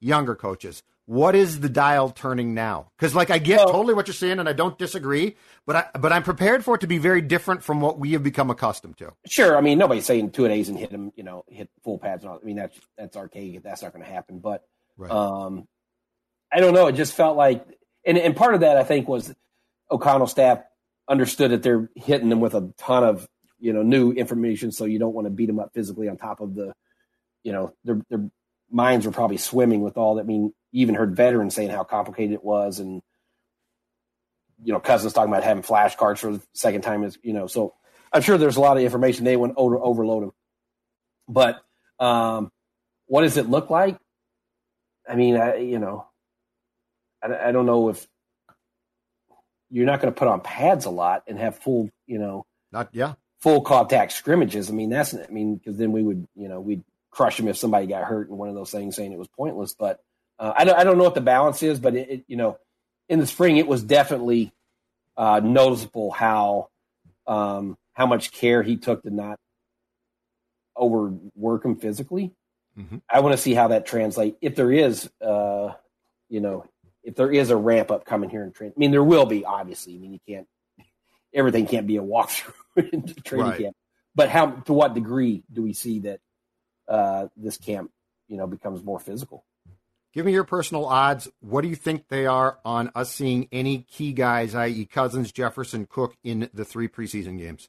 younger 0.00 0.34
coaches 0.34 0.82
what 1.08 1.34
is 1.34 1.60
the 1.60 1.70
dial 1.70 2.10
turning 2.10 2.52
now? 2.52 2.92
Because 2.98 3.14
like 3.14 3.30
I 3.30 3.38
get 3.38 3.56
well, 3.56 3.72
totally 3.72 3.94
what 3.94 4.06
you're 4.06 4.14
saying, 4.14 4.40
and 4.40 4.46
I 4.46 4.52
don't 4.52 4.76
disagree, 4.76 5.36
but 5.64 5.74
I 5.74 5.98
but 5.98 6.12
I'm 6.12 6.22
prepared 6.22 6.66
for 6.66 6.74
it 6.74 6.82
to 6.82 6.86
be 6.86 6.98
very 6.98 7.22
different 7.22 7.62
from 7.62 7.80
what 7.80 7.98
we 7.98 8.12
have 8.12 8.22
become 8.22 8.50
accustomed 8.50 8.98
to. 8.98 9.14
Sure, 9.24 9.56
I 9.56 9.62
mean 9.62 9.78
nobody's 9.78 10.04
saying 10.04 10.32
two 10.32 10.46
days 10.46 10.68
and 10.68 10.78
hit 10.78 10.90
them, 10.90 11.10
you 11.16 11.22
know, 11.22 11.46
hit 11.48 11.70
full 11.82 11.96
pads. 11.96 12.24
And 12.24 12.32
all. 12.32 12.38
I 12.42 12.44
mean 12.44 12.56
that's 12.56 12.78
that's 12.98 13.16
archaic. 13.16 13.62
That's 13.62 13.82
not 13.82 13.94
going 13.94 14.04
to 14.04 14.10
happen. 14.10 14.38
But 14.38 14.66
right. 14.98 15.10
um, 15.10 15.66
I 16.52 16.60
don't 16.60 16.74
know. 16.74 16.88
It 16.88 16.92
just 16.92 17.14
felt 17.14 17.38
like, 17.38 17.64
and 18.04 18.18
and 18.18 18.36
part 18.36 18.52
of 18.52 18.60
that 18.60 18.76
I 18.76 18.84
think 18.84 19.08
was 19.08 19.34
O'Connell 19.90 20.26
staff 20.26 20.60
understood 21.08 21.52
that 21.52 21.62
they're 21.62 21.88
hitting 21.94 22.28
them 22.28 22.40
with 22.40 22.52
a 22.52 22.74
ton 22.76 23.02
of 23.02 23.26
you 23.58 23.72
know 23.72 23.82
new 23.82 24.12
information, 24.12 24.72
so 24.72 24.84
you 24.84 24.98
don't 24.98 25.14
want 25.14 25.26
to 25.26 25.30
beat 25.30 25.46
them 25.46 25.58
up 25.58 25.72
physically 25.74 26.08
on 26.08 26.16
top 26.16 26.40
of 26.40 26.54
the, 26.54 26.72
you 27.42 27.52
know, 27.52 27.72
their 27.84 28.00
their 28.10 28.30
minds 28.70 29.06
were 29.06 29.12
probably 29.12 29.38
swimming 29.38 29.80
with 29.80 29.96
all 29.96 30.16
that. 30.16 30.22
I 30.22 30.24
mean 30.24 30.52
even 30.72 30.94
heard 30.94 31.16
veterans 31.16 31.54
saying 31.54 31.70
how 31.70 31.84
complicated 31.84 32.34
it 32.34 32.44
was, 32.44 32.78
and 32.78 33.02
you 34.62 34.72
know, 34.72 34.80
Cousins 34.80 35.12
talking 35.12 35.32
about 35.32 35.44
having 35.44 35.62
flashcards 35.62 36.18
for 36.18 36.32
the 36.32 36.42
second 36.54 36.82
time 36.82 37.04
is 37.04 37.18
you 37.22 37.32
know. 37.32 37.46
So 37.46 37.74
I'm 38.12 38.22
sure 38.22 38.38
there's 38.38 38.56
a 38.56 38.60
lot 38.60 38.76
of 38.76 38.82
information 38.82 39.24
they 39.24 39.36
went 39.36 39.54
over, 39.56 39.78
overload 39.78 40.24
them. 40.24 40.32
But 41.28 41.60
um, 41.98 42.50
what 43.06 43.22
does 43.22 43.36
it 43.36 43.48
look 43.48 43.70
like? 43.70 43.98
I 45.08 45.14
mean, 45.14 45.36
I, 45.36 45.56
you 45.56 45.78
know, 45.78 46.06
I, 47.22 47.48
I 47.48 47.52
don't 47.52 47.66
know 47.66 47.88
if 47.88 48.06
you're 49.70 49.86
not 49.86 50.00
going 50.00 50.12
to 50.12 50.18
put 50.18 50.28
on 50.28 50.40
pads 50.40 50.84
a 50.84 50.90
lot 50.90 51.22
and 51.26 51.38
have 51.38 51.58
full, 51.58 51.90
you 52.06 52.18
know, 52.18 52.46
Not 52.72 52.88
yeah. 52.92 53.14
Full 53.40 53.60
contact 53.60 54.12
scrimmages. 54.12 54.70
I 54.70 54.72
mean, 54.72 54.90
that's 54.90 55.14
I 55.14 55.26
mean, 55.30 55.56
because 55.56 55.76
then 55.76 55.92
we 55.92 56.02
would, 56.02 56.26
you 56.34 56.48
know, 56.48 56.60
we'd 56.60 56.82
crush 57.10 57.36
them 57.36 57.48
if 57.48 57.56
somebody 57.56 57.86
got 57.86 58.04
hurt 58.04 58.28
in 58.28 58.36
one 58.36 58.48
of 58.48 58.54
those 58.54 58.70
things, 58.70 58.96
saying 58.96 59.12
it 59.12 59.18
was 59.18 59.28
pointless. 59.28 59.74
But 59.78 60.00
uh, 60.38 60.52
I 60.56 60.64
don't, 60.64 60.78
I 60.78 60.84
don't 60.84 60.98
know 60.98 61.04
what 61.04 61.14
the 61.14 61.20
balance 61.20 61.62
is, 61.62 61.78
but 61.78 61.96
it, 61.96 62.10
it 62.10 62.24
you 62.28 62.36
know, 62.36 62.58
in 63.08 63.18
the 63.18 63.26
spring 63.26 63.56
it 63.56 63.66
was 63.66 63.82
definitely 63.82 64.52
uh, 65.16 65.40
noticeable 65.42 66.10
how 66.10 66.68
um, 67.26 67.76
how 67.94 68.06
much 68.06 68.32
care 68.32 68.62
he 68.62 68.76
took 68.76 69.02
to 69.02 69.10
not 69.10 69.38
overwork 70.76 71.64
him 71.64 71.76
physically. 71.76 72.32
Mhm. 72.78 73.02
I 73.10 73.20
want 73.20 73.32
to 73.34 73.42
see 73.42 73.54
how 73.54 73.68
that 73.68 73.86
translate. 73.86 74.36
If 74.40 74.54
there 74.54 74.70
is, 74.70 75.10
uh, 75.20 75.72
you 76.28 76.40
know, 76.40 76.64
if 77.02 77.16
there 77.16 77.32
is 77.32 77.50
a 77.50 77.56
ramp 77.56 77.90
up 77.90 78.04
coming 78.04 78.30
here 78.30 78.44
in 78.44 78.52
training, 78.52 78.74
I 78.76 78.78
mean, 78.78 78.90
there 78.92 79.02
will 79.02 79.26
be. 79.26 79.44
Obviously, 79.44 79.96
I 79.96 79.98
mean, 79.98 80.12
you 80.12 80.20
can't 80.28 80.46
everything 81.34 81.66
can't 81.66 81.86
be 81.86 81.96
a 81.96 82.02
walkthrough 82.02 82.52
in 82.92 83.06
training 83.24 83.46
Right. 83.46 83.60
camp. 83.60 83.76
But 84.14 84.28
how 84.30 84.46
to 84.50 84.72
what 84.72 84.94
degree 84.94 85.44
do 85.52 85.62
we 85.62 85.72
see 85.72 86.00
that 86.00 86.20
uh, 86.88 87.28
this 87.36 87.56
camp, 87.56 87.90
you 88.28 88.36
know, 88.36 88.46
becomes 88.46 88.82
more 88.82 88.98
physical? 88.98 89.44
Give 90.14 90.24
me 90.26 90.32
your 90.32 90.44
personal 90.44 90.86
odds. 90.86 91.28
What 91.40 91.60
do 91.60 91.68
you 91.68 91.76
think 91.76 92.08
they 92.08 92.26
are 92.26 92.58
on 92.64 92.90
us 92.94 93.12
seeing 93.12 93.46
any 93.52 93.82
key 93.82 94.12
guys, 94.12 94.54
i.e., 94.54 94.86
Cousins, 94.86 95.30
Jefferson, 95.30 95.86
Cook, 95.86 96.16
in 96.24 96.48
the 96.54 96.64
three 96.64 96.88
preseason 96.88 97.38
games? 97.38 97.68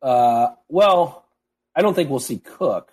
Uh, 0.00 0.48
well, 0.68 1.26
I 1.74 1.82
don't 1.82 1.94
think 1.94 2.08
we'll 2.08 2.20
see 2.20 2.38
Cook. 2.38 2.92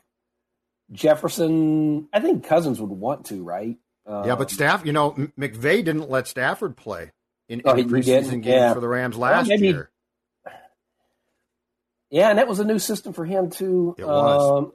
Jefferson, 0.91 2.09
I 2.11 2.19
think 2.19 2.43
Cousins 2.45 2.81
would 2.81 2.89
want 2.89 3.27
to, 3.27 3.43
right? 3.43 3.77
Um, 4.05 4.25
yeah, 4.25 4.35
but 4.35 4.49
Staff, 4.49 4.85
you 4.85 4.91
know, 4.91 5.11
McVay 5.39 5.85
didn't 5.85 6.09
let 6.09 6.27
Stafford 6.27 6.75
play 6.75 7.11
in, 7.49 7.61
Oh, 7.65 7.71
in 7.71 7.77
he- 7.77 7.83
the 7.83 7.95
he 7.97 8.01
didn't? 8.03 8.29
preseason 8.41 8.45
Yeah. 8.45 8.73
for 8.73 8.79
the 8.79 8.87
Rams 8.87 9.17
last 9.17 9.47
maybe- 9.49 9.67
year. 9.67 9.89
Yeah, 12.11 12.29
and 12.29 12.39
that 12.39 12.47
was 12.47 12.59
a 12.59 12.65
new 12.65 12.79
system 12.79 13.13
for 13.13 13.23
him 13.25 13.49
too. 13.51 13.95
It 13.97 14.05
was. 14.05 14.51
Um, 14.63 14.73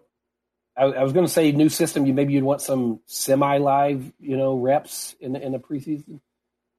I, 0.76 0.85
I 0.85 1.02
was 1.02 1.12
going 1.12 1.26
to 1.26 1.33
say 1.33 1.50
new 1.52 1.69
system. 1.69 2.07
You 2.07 2.12
maybe 2.14 2.33
you'd 2.33 2.45
want 2.45 2.61
some 2.61 3.00
semi-live, 3.07 4.12
you 4.21 4.37
know, 4.37 4.54
reps 4.57 5.16
in 5.21 5.33
the 5.33 5.40
in 5.45 5.52
the 5.52 5.59
preseason. 5.59 6.21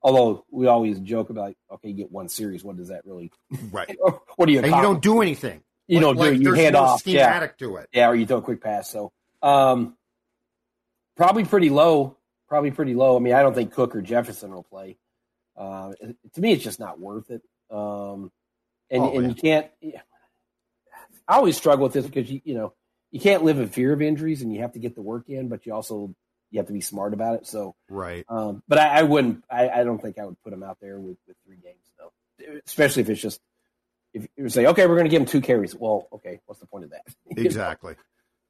Although 0.02 0.46
we 0.52 0.68
always 0.68 1.00
joke 1.00 1.30
about, 1.32 1.56
okay, 1.72 1.90
you 1.90 1.96
get 1.96 2.12
one 2.12 2.30
series. 2.30 2.64
What 2.64 2.78
does 2.78 2.90
that 2.90 3.06
really? 3.06 3.32
Right. 3.72 3.98
What 4.38 4.46
do 4.46 4.54
you? 4.54 4.60
And 4.60 4.68
you 4.68 4.82
don't 4.82 5.02
do 5.02 5.22
anything. 5.22 5.62
You 5.88 6.00
don't 6.00 6.16
Like, 6.18 6.32
do. 6.34 6.38
You 6.38 6.44
there's 6.46 6.58
hand 6.58 6.74
no 6.74 6.84
off. 6.84 7.06
Yeah, 7.08 7.24
schematic 7.26 7.58
to 7.60 7.76
it. 7.78 7.90
yeah, 7.92 8.08
or 8.10 8.16
you 8.16 8.26
throw 8.26 8.38
a 8.38 8.42
quick 8.42 8.62
pass. 8.62 8.90
So, 8.90 9.12
um, 9.42 9.98
probably 11.18 11.44
pretty 11.46 11.70
low. 11.70 12.18
Probably 12.48 12.72
pretty 12.72 12.94
low. 12.96 13.18
I 13.18 13.20
mean, 13.20 13.34
I 13.34 13.42
don't 13.42 13.54
think 13.56 13.74
Cook 13.74 13.96
or 13.96 14.02
Jefferson 14.02 14.52
will 14.54 14.64
play. 14.64 14.98
Uh, 15.58 15.94
to 16.34 16.42
me, 16.42 16.54
it's 16.54 16.64
just 16.64 16.80
not 16.80 17.00
worth 17.00 17.30
it. 17.32 17.42
Um, 17.70 18.32
and 18.90 19.04
Oh, 19.04 19.18
and 19.18 19.30
you 19.30 19.36
can't. 19.36 19.68
I 21.28 21.36
always 21.38 21.58
struggle 21.58 21.84
with 21.84 21.94
this 21.94 22.06
because 22.06 22.30
you 22.30 22.42
you 22.44 22.54
know 22.54 22.74
you 23.12 23.20
can't 23.20 23.44
live 23.44 23.60
in 23.60 23.68
fear 23.70 23.94
of 23.94 24.02
injuries, 24.02 24.42
and 24.42 24.54
you 24.54 24.62
have 24.62 24.74
to 24.74 24.80
get 24.80 24.96
the 24.96 25.02
work 25.02 25.30
in, 25.30 25.48
but 25.48 25.66
you 25.66 25.74
also 25.74 26.14
you 26.52 26.60
have 26.60 26.68
to 26.68 26.74
be 26.74 26.82
smart 26.82 27.14
about 27.14 27.36
it. 27.36 27.48
So, 27.48 27.76
Right. 27.90 28.26
um, 28.30 28.62
but 28.68 28.78
I, 28.78 29.00
I 29.00 29.04
wouldn't. 29.04 29.44
I, 29.50 29.70
I 29.70 29.84
don't 29.84 30.00
think 30.02 30.20
I 30.20 30.26
would 30.26 30.42
put 30.44 30.54
him 30.54 30.64
out 30.64 30.78
there 30.82 31.00
with, 31.00 31.18
with 31.28 31.36
three 31.46 31.58
games, 31.58 31.82
though. 31.98 32.12
Especially 32.66 33.02
if 33.02 33.10
it's 33.10 33.22
just 33.22 33.42
if 34.14 34.28
you 34.38 34.48
say, 34.50 34.68
okay, 34.68 34.86
we're 34.86 34.96
going 34.96 35.06
to 35.06 35.10
give 35.10 35.22
him 35.22 35.28
two 35.28 35.42
carries. 35.42 35.76
Well, 35.76 36.08
okay, 36.14 36.40
what's 36.46 36.62
the 36.62 36.68
point 36.68 36.86
of 36.86 36.92
that? 36.92 37.04
Exactly. 37.38 37.96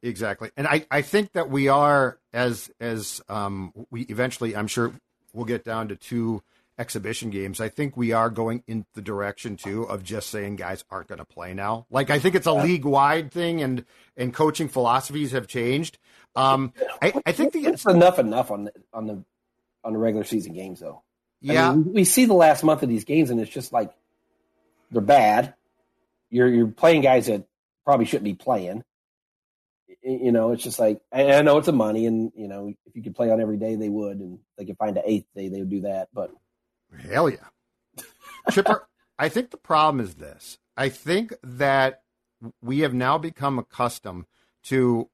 Exactly. 0.04 0.52
And 0.56 0.68
I, 0.68 0.86
I 0.92 1.02
think 1.02 1.32
that 1.32 1.50
we 1.50 1.68
are 1.70 2.20
as 2.34 2.70
as 2.80 3.22
um 3.30 3.74
we 3.90 4.02
eventually 4.04 4.56
I'm 4.56 4.68
sure 4.68 4.94
we'll 5.34 5.46
get 5.46 5.64
down 5.64 5.88
to 5.88 5.96
two 5.96 6.44
exhibition 6.78 7.30
games. 7.30 7.62
I 7.62 7.70
think 7.70 7.96
we 7.96 8.12
are 8.12 8.30
going 8.30 8.64
in 8.68 8.86
the 8.94 9.02
direction 9.02 9.56
too 9.56 9.84
of 9.84 10.04
just 10.04 10.30
saying 10.30 10.58
guys 10.58 10.84
aren't 10.90 11.08
going 11.08 11.20
to 11.20 11.26
play 11.26 11.54
now. 11.54 11.86
Like 11.90 12.10
I 12.10 12.20
think 12.20 12.36
it's 12.36 12.48
a 12.48 12.54
league 12.54 12.86
wide 12.86 13.32
thing 13.32 13.62
and 13.62 13.86
and 14.18 14.34
coaching 14.34 14.68
philosophies 14.68 15.32
have 15.32 15.48
changed. 15.48 15.98
Um 16.36 16.74
I, 17.02 17.14
I 17.26 17.32
think 17.32 17.54
the 17.54 17.66
it's 17.66 17.86
enough 17.86 18.20
enough 18.20 18.52
on 18.52 18.66
the 18.66 18.74
on 18.94 19.08
the 19.08 19.24
on 19.84 19.94
the 19.94 20.00
regular 20.00 20.26
season 20.26 20.54
games 20.54 20.80
though. 20.80 21.04
I 21.48 21.54
yeah 21.54 21.72
mean, 21.74 21.94
we- 21.94 22.04
see 22.06 22.26
the 22.26 22.34
last 22.34 22.64
month 22.64 22.84
of 22.84 22.90
these 22.90 23.06
games, 23.06 23.30
and 23.30 23.40
it's 23.40 23.52
just 23.52 23.72
like 23.72 23.92
they're 24.92 25.02
bad. 25.02 25.54
You're 26.30 26.48
you're 26.48 26.68
playing 26.68 27.02
guys 27.02 27.28
that 27.28 27.46
probably 27.86 28.06
shouldn't 28.06 28.26
be 28.26 28.34
playing. 28.34 28.84
You 30.02 30.32
know, 30.32 30.52
it's 30.52 30.64
just 30.64 30.78
like 30.80 31.02
I, 31.12 31.34
I 31.34 31.42
know 31.42 31.58
it's 31.58 31.68
a 31.68 31.72
money, 31.72 32.06
and 32.06 32.32
you 32.36 32.48
know 32.48 32.74
if 32.86 32.96
you 32.96 33.02
could 33.04 33.16
play 33.16 33.32
on 33.32 33.42
every 33.42 33.58
day, 33.58 33.76
they 33.76 33.90
would, 33.90 34.18
and 34.20 34.40
they 34.58 34.66
could 34.66 34.78
find 34.78 34.96
an 34.98 35.04
eighth 35.06 35.26
day, 35.36 35.50
they 35.50 35.60
would 35.60 35.70
do 35.70 35.82
that. 35.82 36.10
But 36.14 36.32
Hell 37.10 37.30
yeah. 37.30 38.04
Chipper, 38.52 38.88
I 39.20 39.30
think 39.30 39.52
the 39.52 39.58
problem 39.58 40.04
is 40.04 40.16
this. 40.16 40.58
I 40.78 40.90
think 40.90 41.34
that 41.44 42.02
we 42.62 42.80
have 42.80 42.94
now 42.94 43.18
become 43.18 43.58
accustomed 43.60 44.26
to 44.64 45.10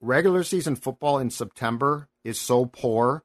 regular 0.00 0.42
season 0.42 0.76
football 0.76 1.18
in 1.18 1.30
September 1.30 2.08
is 2.24 2.40
so 2.40 2.66
poor 2.66 3.22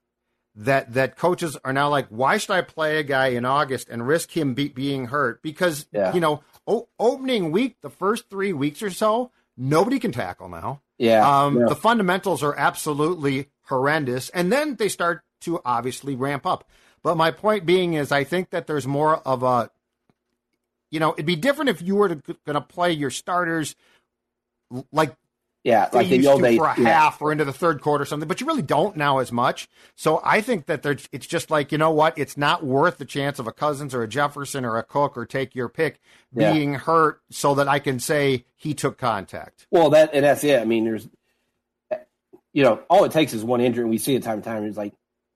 that 0.56 0.94
that 0.94 1.16
coaches 1.16 1.58
are 1.64 1.74
now 1.74 1.90
like, 1.90 2.08
why 2.10 2.38
should 2.38 2.52
I 2.52 2.62
play 2.62 2.98
a 2.98 3.04
guy 3.04 3.28
in 3.28 3.46
August 3.46 3.88
and 3.90 4.06
risk 4.08 4.36
him 4.36 4.54
be, 4.54 4.68
being 4.68 5.06
hurt? 5.08 5.42
Because 5.42 5.88
Yeah. 5.92 6.14
you 6.14 6.20
know, 6.20 6.44
o- 6.68 6.88
opening 7.00 7.52
week, 7.52 7.78
the 7.82 7.90
first 7.90 8.30
three 8.30 8.52
weeks 8.54 8.82
or 8.82 8.90
so, 8.90 9.32
nobody 9.58 10.00
can 10.00 10.12
tackle 10.12 10.50
now. 10.50 10.82
yeah, 10.98 11.44
Um, 11.46 11.60
yeah. 11.60 11.66
The 11.68 11.76
fundamentals 11.76 12.44
are 12.44 12.56
absolutely 12.58 13.50
horrendous, 13.68 14.30
and 14.30 14.52
then 14.52 14.76
they 14.76 14.90
start 14.90 15.22
to 15.42 15.62
obviously 15.64 16.16
ramp 16.16 16.46
up. 16.46 16.68
But 17.04 17.16
my 17.16 17.32
point 17.32 17.66
being 17.66 17.94
is, 17.94 18.12
I 18.12 18.24
think 18.24 18.50
that 18.52 18.68
there's 18.68 18.88
more 18.88 19.18
of 19.18 19.44
a, 19.44 19.70
you 20.92 21.00
know, 21.00 21.14
it'd 21.14 21.26
be 21.26 21.36
different 21.36 21.70
if 21.70 21.82
you 21.82 21.96
were 21.96 22.10
going 22.10 22.54
to 22.54 22.62
play 22.62 22.92
your 22.92 23.12
starters 23.12 23.76
like 24.92 25.16
yeah, 25.64 25.90
like 25.92 26.08
the 26.08 26.26
old 26.26 26.42
days. 26.42 26.58
for 26.58 26.68
a 26.68 26.80
yeah. 26.80 26.88
half 26.88 27.22
or 27.22 27.34
into 27.34 27.44
the 27.44 27.52
third 27.52 27.82
quarter 27.82 28.04
or 28.04 28.06
something, 28.06 28.28
but 28.28 28.40
you 28.40 28.48
really 28.48 28.62
don't 28.62 28.96
now 28.96 29.20
as 29.20 29.30
much. 29.30 29.68
So 29.96 30.22
I 30.24 30.40
think 30.40 30.68
that 30.68 30.84
there's, 30.84 31.10
it's 31.12 31.28
just 31.28 31.52
like, 31.52 31.74
you 31.74 31.78
know 31.78 31.92
what? 31.92 32.18
It's 32.18 32.38
not 32.38 32.64
worth 32.64 32.98
the 32.98 33.06
chance 33.06 33.40
of 33.40 33.48
a 33.48 33.52
Cousins 33.52 33.94
or 33.94 34.02
a 34.02 34.08
Jefferson 34.08 34.64
or 34.64 34.78
a 34.78 34.84
Cook 34.84 35.18
or 35.18 35.26
take 35.26 35.56
your 35.56 35.68
pick 35.68 36.00
Yeah. 36.34 36.54
being 36.54 36.76
hurt 36.76 37.22
so 37.30 37.56
that 37.56 37.68
I 37.68 37.80
can 37.80 38.00
say 38.00 38.46
he 38.56 38.74
took 38.74 38.98
contact. 38.98 39.68
Well, 39.70 39.90
that 39.90 40.12
and 40.14 40.24
that's 40.24 40.46
it. 40.46 40.62
I 40.62 40.66
mean, 40.66 40.86
there's, 40.86 41.10
you 42.54 42.64
know, 42.64 42.82
all 42.90 43.04
it 43.04 43.12
takes 43.12 43.34
is 43.34 43.44
one 43.44 43.60
injury, 43.60 43.84
and 43.84 43.92
we 43.92 43.98
see 43.98 44.16
it 44.16 44.24
time 44.24 44.36
and 44.36 44.44
time. 44.44 44.64
It's 44.64 44.78
like, 44.78 44.94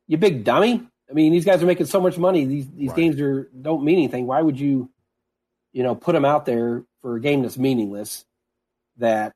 you 0.07 0.17
big 0.17 0.45
dummy. 0.45 0.87
I 1.13 1.15
mean, 1.15 1.31
these 1.31 1.45
guys 1.45 1.61
are 1.61 1.67
making 1.67 1.85
so 1.85 2.01
much 2.01 2.17
money. 2.17 2.45
These 2.45 2.67
these 2.71 2.89
Right. 2.89 2.95
games 2.97 3.21
are 3.21 3.43
don't 3.61 3.83
mean 3.83 3.97
anything. 3.99 4.25
Why 4.25 4.41
would 4.41 4.59
you, 4.59 4.89
you 5.71 5.83
know, 5.83 5.93
put 5.93 6.13
them 6.13 6.25
out 6.25 6.45
there 6.47 6.83
for 7.01 7.15
a 7.17 7.21
game 7.21 7.43
that's 7.43 7.55
meaningless? 7.57 8.25
That 8.97 9.33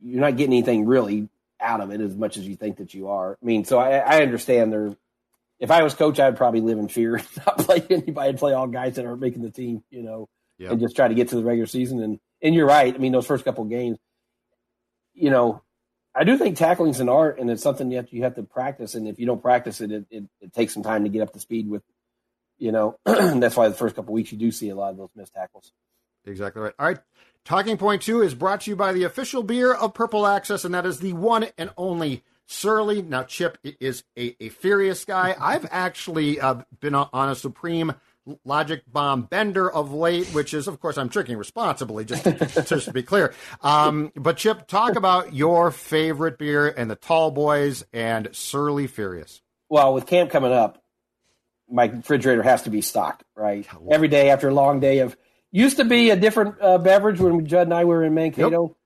you're 0.00 0.20
not 0.22 0.36
getting 0.38 0.54
anything 0.54 0.86
really 0.86 1.28
out 1.60 1.80
of 1.82 1.90
it 1.90 2.00
as 2.00 2.16
much 2.16 2.36
as 2.38 2.46
you 2.48 2.56
think 2.56 2.78
that 2.78 2.94
you 2.94 3.08
are. 3.08 3.36
I 3.42 3.44
mean, 3.44 3.64
so 3.66 3.78
I, 3.78 3.98
I 3.98 4.22
understand 4.22 4.72
they're. 4.72 4.96
If 5.60 5.70
I 5.72 5.82
was 5.82 5.92
coach, 5.92 6.18
I'd 6.20 6.36
probably 6.36 6.60
live 6.60 6.78
in 6.78 6.88
fear, 6.88 7.16
and 7.16 7.26
not 7.44 7.58
play 7.58 7.84
anybody, 7.90 8.30
and 8.30 8.38
play 8.38 8.52
all 8.54 8.68
guys 8.68 8.94
that 8.96 9.04
aren't 9.04 9.20
making 9.20 9.42
the 9.42 9.50
team. 9.50 9.82
You 9.90 10.02
know, 10.02 10.28
Yep. 10.58 10.72
and 10.72 10.80
just 10.80 10.96
try 10.96 11.08
to 11.08 11.14
get 11.14 11.28
to 11.28 11.36
the 11.36 11.44
regular 11.44 11.66
season. 11.66 12.02
And 12.02 12.18
and 12.40 12.54
you're 12.54 12.66
right. 12.66 12.94
I 12.94 12.96
mean, 12.98 13.12
those 13.12 13.26
first 13.26 13.44
couple 13.44 13.64
of 13.64 13.70
games, 13.70 13.98
you 15.14 15.30
know, 15.30 15.62
I 16.18 16.24
do 16.24 16.36
think 16.36 16.56
tackling's 16.56 16.98
an 16.98 17.08
art, 17.08 17.38
and 17.38 17.48
it's 17.48 17.62
something 17.62 17.90
you 17.90 18.22
have 18.24 18.34
to 18.34 18.42
practice. 18.42 18.96
And 18.96 19.06
if 19.06 19.20
you 19.20 19.26
don't 19.26 19.40
practice 19.40 19.80
it, 19.80 19.92
it, 19.92 20.04
it, 20.10 20.24
it 20.40 20.52
takes 20.52 20.74
some 20.74 20.82
time 20.82 21.04
to 21.04 21.08
get 21.08 21.22
up 21.22 21.32
to 21.34 21.40
speed 21.40 21.68
with. 21.68 21.82
You 22.58 22.72
know, 22.72 22.98
that's 23.04 23.56
why 23.56 23.68
the 23.68 23.74
first 23.74 23.94
couple 23.94 24.12
weeks 24.12 24.32
you 24.32 24.38
do 24.38 24.50
see 24.50 24.68
a 24.68 24.74
lot 24.74 24.90
of 24.90 24.96
those 24.96 25.10
missed 25.14 25.32
tackles. 25.32 25.70
Exactly 26.26 26.60
right. 26.60 26.74
All 26.76 26.86
right. 26.86 26.98
Talking 27.44 27.78
point 27.78 28.02
two 28.02 28.20
is 28.20 28.34
brought 28.34 28.62
to 28.62 28.70
you 28.70 28.76
by 28.76 28.92
the 28.92 29.04
official 29.04 29.44
beer 29.44 29.72
of 29.72 29.94
Purple 29.94 30.26
Access, 30.26 30.64
and 30.64 30.74
that 30.74 30.84
is 30.84 30.98
the 30.98 31.12
one 31.12 31.46
and 31.56 31.70
only 31.76 32.24
Surly. 32.46 33.00
Now, 33.02 33.22
Chip 33.22 33.58
is 33.62 34.02
a, 34.18 34.34
a 34.40 34.48
furious 34.48 35.04
guy. 35.04 35.36
I've 35.38 35.66
actually 35.70 36.40
uh, 36.40 36.62
been 36.80 36.94
on 36.94 37.28
a 37.28 37.34
Supreme 37.34 37.94
Logic 38.44 38.82
Bomb 38.86 39.22
bender 39.22 39.70
of 39.70 39.92
late, 39.92 40.26
which 40.28 40.54
is, 40.54 40.68
of 40.68 40.80
course, 40.80 40.98
I'm 40.98 41.08
drinking 41.08 41.36
responsibly, 41.38 42.04
just 42.04 42.24
to, 42.24 42.32
just 42.66 42.86
to 42.86 42.92
be 42.92 43.02
clear. 43.02 43.34
Um, 43.62 44.12
but, 44.14 44.36
Chip, 44.36 44.66
talk 44.66 44.96
about 44.96 45.34
your 45.34 45.70
favorite 45.70 46.38
beer 46.38 46.68
and 46.68 46.90
the 46.90 46.96
Tall 46.96 47.30
Boys 47.30 47.84
and 47.92 48.28
Surly 48.32 48.86
Furious. 48.86 49.40
Well, 49.68 49.94
with 49.94 50.06
camp 50.06 50.30
coming 50.30 50.52
up, 50.52 50.82
my 51.70 51.86
refrigerator 51.86 52.42
has 52.42 52.62
to 52.62 52.70
be 52.70 52.80
stocked, 52.80 53.24
right? 53.34 53.66
Every 53.90 54.08
day 54.08 54.30
after 54.30 54.48
a 54.48 54.54
long 54.54 54.80
day 54.80 55.00
of 55.00 55.16
used 55.50 55.76
to 55.78 55.84
be 55.84 56.10
a 56.10 56.16
different 56.16 56.56
uh, 56.60 56.78
beverage 56.78 57.20
when 57.20 57.46
Judd 57.46 57.66
and 57.66 57.74
I 57.74 57.84
were 57.84 58.04
in 58.04 58.14
Mankato. 58.14 58.76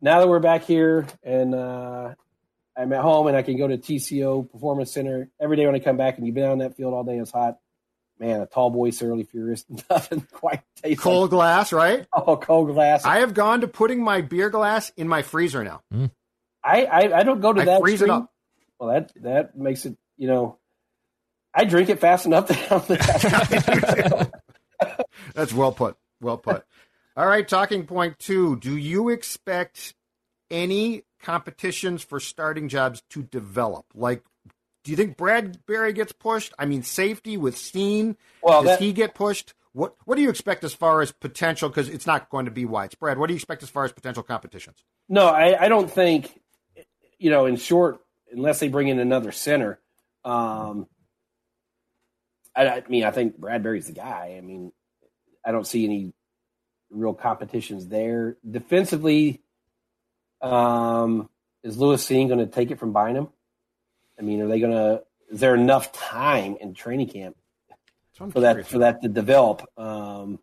Now 0.00 0.20
that 0.20 0.28
we're 0.28 0.38
back 0.38 0.64
here 0.64 1.06
and 1.22 1.54
uh, 1.54 2.14
I'm 2.76 2.92
at 2.92 3.00
home 3.00 3.26
and 3.26 3.36
I 3.36 3.42
can 3.42 3.56
go 3.56 3.66
to 3.66 3.78
TCO 3.78 4.50
Performance 4.50 4.92
Center 4.92 5.30
every 5.40 5.56
day 5.56 5.66
when 5.66 5.74
I 5.74 5.80
come 5.80 5.96
back 5.96 6.18
and 6.18 6.26
you've 6.26 6.34
been 6.34 6.48
on 6.48 6.58
that 6.58 6.76
field 6.76 6.94
all 6.94 7.02
day, 7.04 7.18
it's 7.18 7.32
hot. 7.32 7.58
Man, 8.18 8.40
a 8.40 8.46
tall 8.46 8.70
boy 8.70 8.90
Surly 8.90 9.24
Furious 9.24 9.62
doesn't 9.88 10.30
quite 10.32 10.62
taste 10.82 11.00
Cold 11.00 11.24
like, 11.24 11.30
glass, 11.30 11.72
right? 11.72 12.06
oh 12.12 12.36
cold 12.36 12.72
glass. 12.72 13.04
I 13.04 13.18
have 13.20 13.34
gone 13.34 13.62
to 13.62 13.68
putting 13.68 14.02
my 14.02 14.20
beer 14.20 14.50
glass 14.50 14.92
in 14.96 15.08
my 15.08 15.22
freezer 15.22 15.64
now. 15.64 15.82
Hmm. 15.92 16.06
I, 16.62 16.84
I, 16.84 17.18
I 17.20 17.22
don't 17.22 17.40
go 17.40 17.52
to 17.52 17.62
I 17.62 17.64
that 17.66 17.80
freeze 17.80 18.02
it 18.02 18.10
up. 18.10 18.32
Well, 18.78 18.90
that 18.90 19.12
that 19.22 19.56
makes 19.56 19.86
it 19.86 19.96
you 20.16 20.28
know. 20.28 20.58
I 21.54 21.64
drink 21.64 21.88
it 21.88 21.98
fast 21.98 22.26
enough 22.26 22.46
that 22.48 24.30
That's 25.34 25.52
well 25.52 25.72
put. 25.72 25.96
Well 26.20 26.36
put. 26.36 26.64
All 27.16 27.26
right, 27.26 27.48
talking 27.48 27.86
point 27.86 28.18
two. 28.18 28.56
Do 28.56 28.76
you 28.76 29.08
expect 29.08 29.94
any 30.50 31.02
competitions 31.22 32.02
for 32.02 32.20
starting 32.20 32.68
jobs 32.68 33.02
to 33.10 33.22
develop? 33.22 33.86
Like, 33.94 34.22
do 34.88 34.92
you 34.92 34.96
think 34.96 35.18
Bradbury 35.18 35.92
gets 35.92 36.12
pushed? 36.12 36.54
I 36.58 36.64
mean, 36.64 36.82
safety 36.82 37.36
with 37.36 37.58
Steen, 37.58 38.16
Well, 38.42 38.62
does 38.62 38.78
that- 38.78 38.80
he 38.80 38.94
get 38.94 39.14
pushed? 39.14 39.52
What 39.72 39.94
What 40.06 40.14
do 40.16 40.22
you 40.22 40.30
expect 40.30 40.64
as 40.64 40.72
far 40.72 41.02
as 41.02 41.12
potential? 41.12 41.68
Because 41.68 41.90
it's 41.90 42.06
not 42.06 42.30
going 42.30 42.46
to 42.46 42.50
be 42.50 42.64
widespread. 42.64 43.18
What 43.18 43.26
do 43.26 43.34
you 43.34 43.36
expect 43.36 43.62
as 43.62 43.68
far 43.68 43.84
as 43.84 43.92
potential 43.92 44.22
competitions? 44.22 44.82
No, 45.06 45.26
I, 45.26 45.62
I 45.62 45.68
don't 45.68 45.90
think, 45.90 46.40
you 47.18 47.28
know, 47.30 47.44
in 47.44 47.56
short, 47.56 48.00
unless 48.32 48.60
they 48.60 48.68
bring 48.68 48.88
in 48.88 48.98
another 48.98 49.30
center. 49.30 49.78
Um, 50.24 50.86
I, 52.56 52.66
I 52.66 52.82
mean, 52.88 53.04
I 53.04 53.10
think 53.10 53.36
Bradbury's 53.36 53.88
the 53.88 53.92
guy. 53.92 54.36
I 54.38 54.40
mean, 54.40 54.72
I 55.44 55.52
don't 55.52 55.66
see 55.66 55.84
any 55.84 56.14
real 56.88 57.12
competitions 57.12 57.88
there. 57.88 58.38
Defensively, 58.50 59.42
um, 60.40 61.28
is 61.62 61.76
Lewis 61.76 62.08
Cine 62.08 62.26
going 62.28 62.38
to 62.38 62.46
take 62.46 62.70
it 62.70 62.78
from 62.78 62.94
Bynum? 62.94 63.28
I 64.18 64.22
mean, 64.22 64.40
are 64.42 64.48
they 64.48 64.60
going 64.60 64.72
to? 64.72 65.02
Is 65.30 65.40
there 65.40 65.54
enough 65.54 65.92
time 65.92 66.56
in 66.60 66.74
training 66.74 67.08
camp 67.08 67.36
for 68.18 68.40
that 68.40 68.66
for 68.66 68.78
that 68.78 69.02
to 69.02 69.08
develop. 69.08 69.62
Um, 69.76 70.38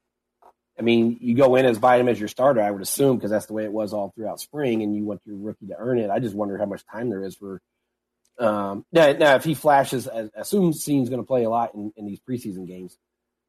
I 0.78 0.82
mean, 0.82 1.18
you 1.22 1.36
go 1.36 1.56
in 1.56 1.66
as 1.66 1.80
Bynum 1.80 2.10
as 2.10 2.20
your 2.20 2.28
starter, 2.28 2.62
I 2.62 2.70
would 2.72 2.82
assume, 2.82 3.18
because 3.18 3.32
that's 3.32 3.46
the 3.46 3.54
way 3.54 3.64
it 3.64 3.72
was 3.72 3.94
all 3.94 4.12
throughout 4.16 4.40
spring, 4.40 4.82
and 4.82 4.96
you 4.96 5.06
want 5.06 5.22
your 5.26 5.38
rookie 5.38 5.68
to 5.68 5.76
earn 5.78 6.00
it. 6.00 6.10
I 6.10 6.20
just 6.20 6.36
wonder 6.36 6.58
how 6.58 6.66
much 6.66 6.86
time 6.86 7.10
there 7.10 7.24
is 7.24 7.36
for. 7.36 7.62
Um, 8.38 8.86
now, 8.92 9.14
now, 9.14 9.36
if 9.36 9.46
he 9.46 9.54
flashes, 9.54 10.10
I 10.10 10.30
assume 10.36 10.74
Cine's 10.74 11.10
going 11.10 11.22
to 11.22 11.28
play 11.28 11.46
a 11.46 11.50
lot 11.50 11.74
in, 11.74 11.94
in 11.96 12.06
these 12.06 12.20
preseason 12.20 12.68
games. 12.68 12.98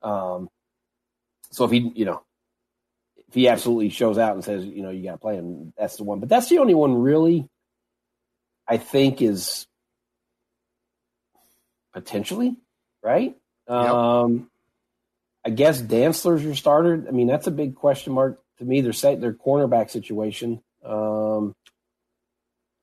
Um, 0.03 0.49
so 1.51 1.65
if 1.65 1.73
he, 1.73 1.91
you 1.95 2.05
know, 2.05 2.23
if 3.29 3.35
he 3.35 3.49
absolutely 3.49 3.89
shows 3.89 4.19
out 4.19 4.35
and 4.35 4.45
says, 4.45 4.65
you 4.65 4.83
know, 4.83 4.91
you 4.91 5.03
got 5.03 5.13
to 5.13 5.19
play 5.19 5.35
him, 5.35 5.73
that's 5.77 5.97
the 5.97 6.05
one. 6.05 6.21
But 6.21 6.29
that's 6.29 6.49
the 6.49 6.59
only 6.59 6.75
one 6.75 6.95
really. 6.95 7.49
I 8.69 8.79
think 8.79 9.23
is 9.23 9.66
potentially 11.97 12.55
right. 13.03 13.35
Um, 13.67 14.51
I 15.45 15.51
guess 15.51 15.81
Dantzler's 15.81 16.45
your 16.45 16.55
starter. 16.55 17.05
I 17.09 17.11
mean, 17.11 17.27
that's 17.27 17.47
a 17.47 17.51
big 17.51 17.75
question 17.75 18.13
mark 18.13 18.39
to 18.59 18.65
me. 18.65 18.83
Their 18.83 18.93
set, 18.93 19.21
their 19.21 19.33
cornerback 19.33 19.91
situation. 19.91 20.61
Um, 20.85 21.55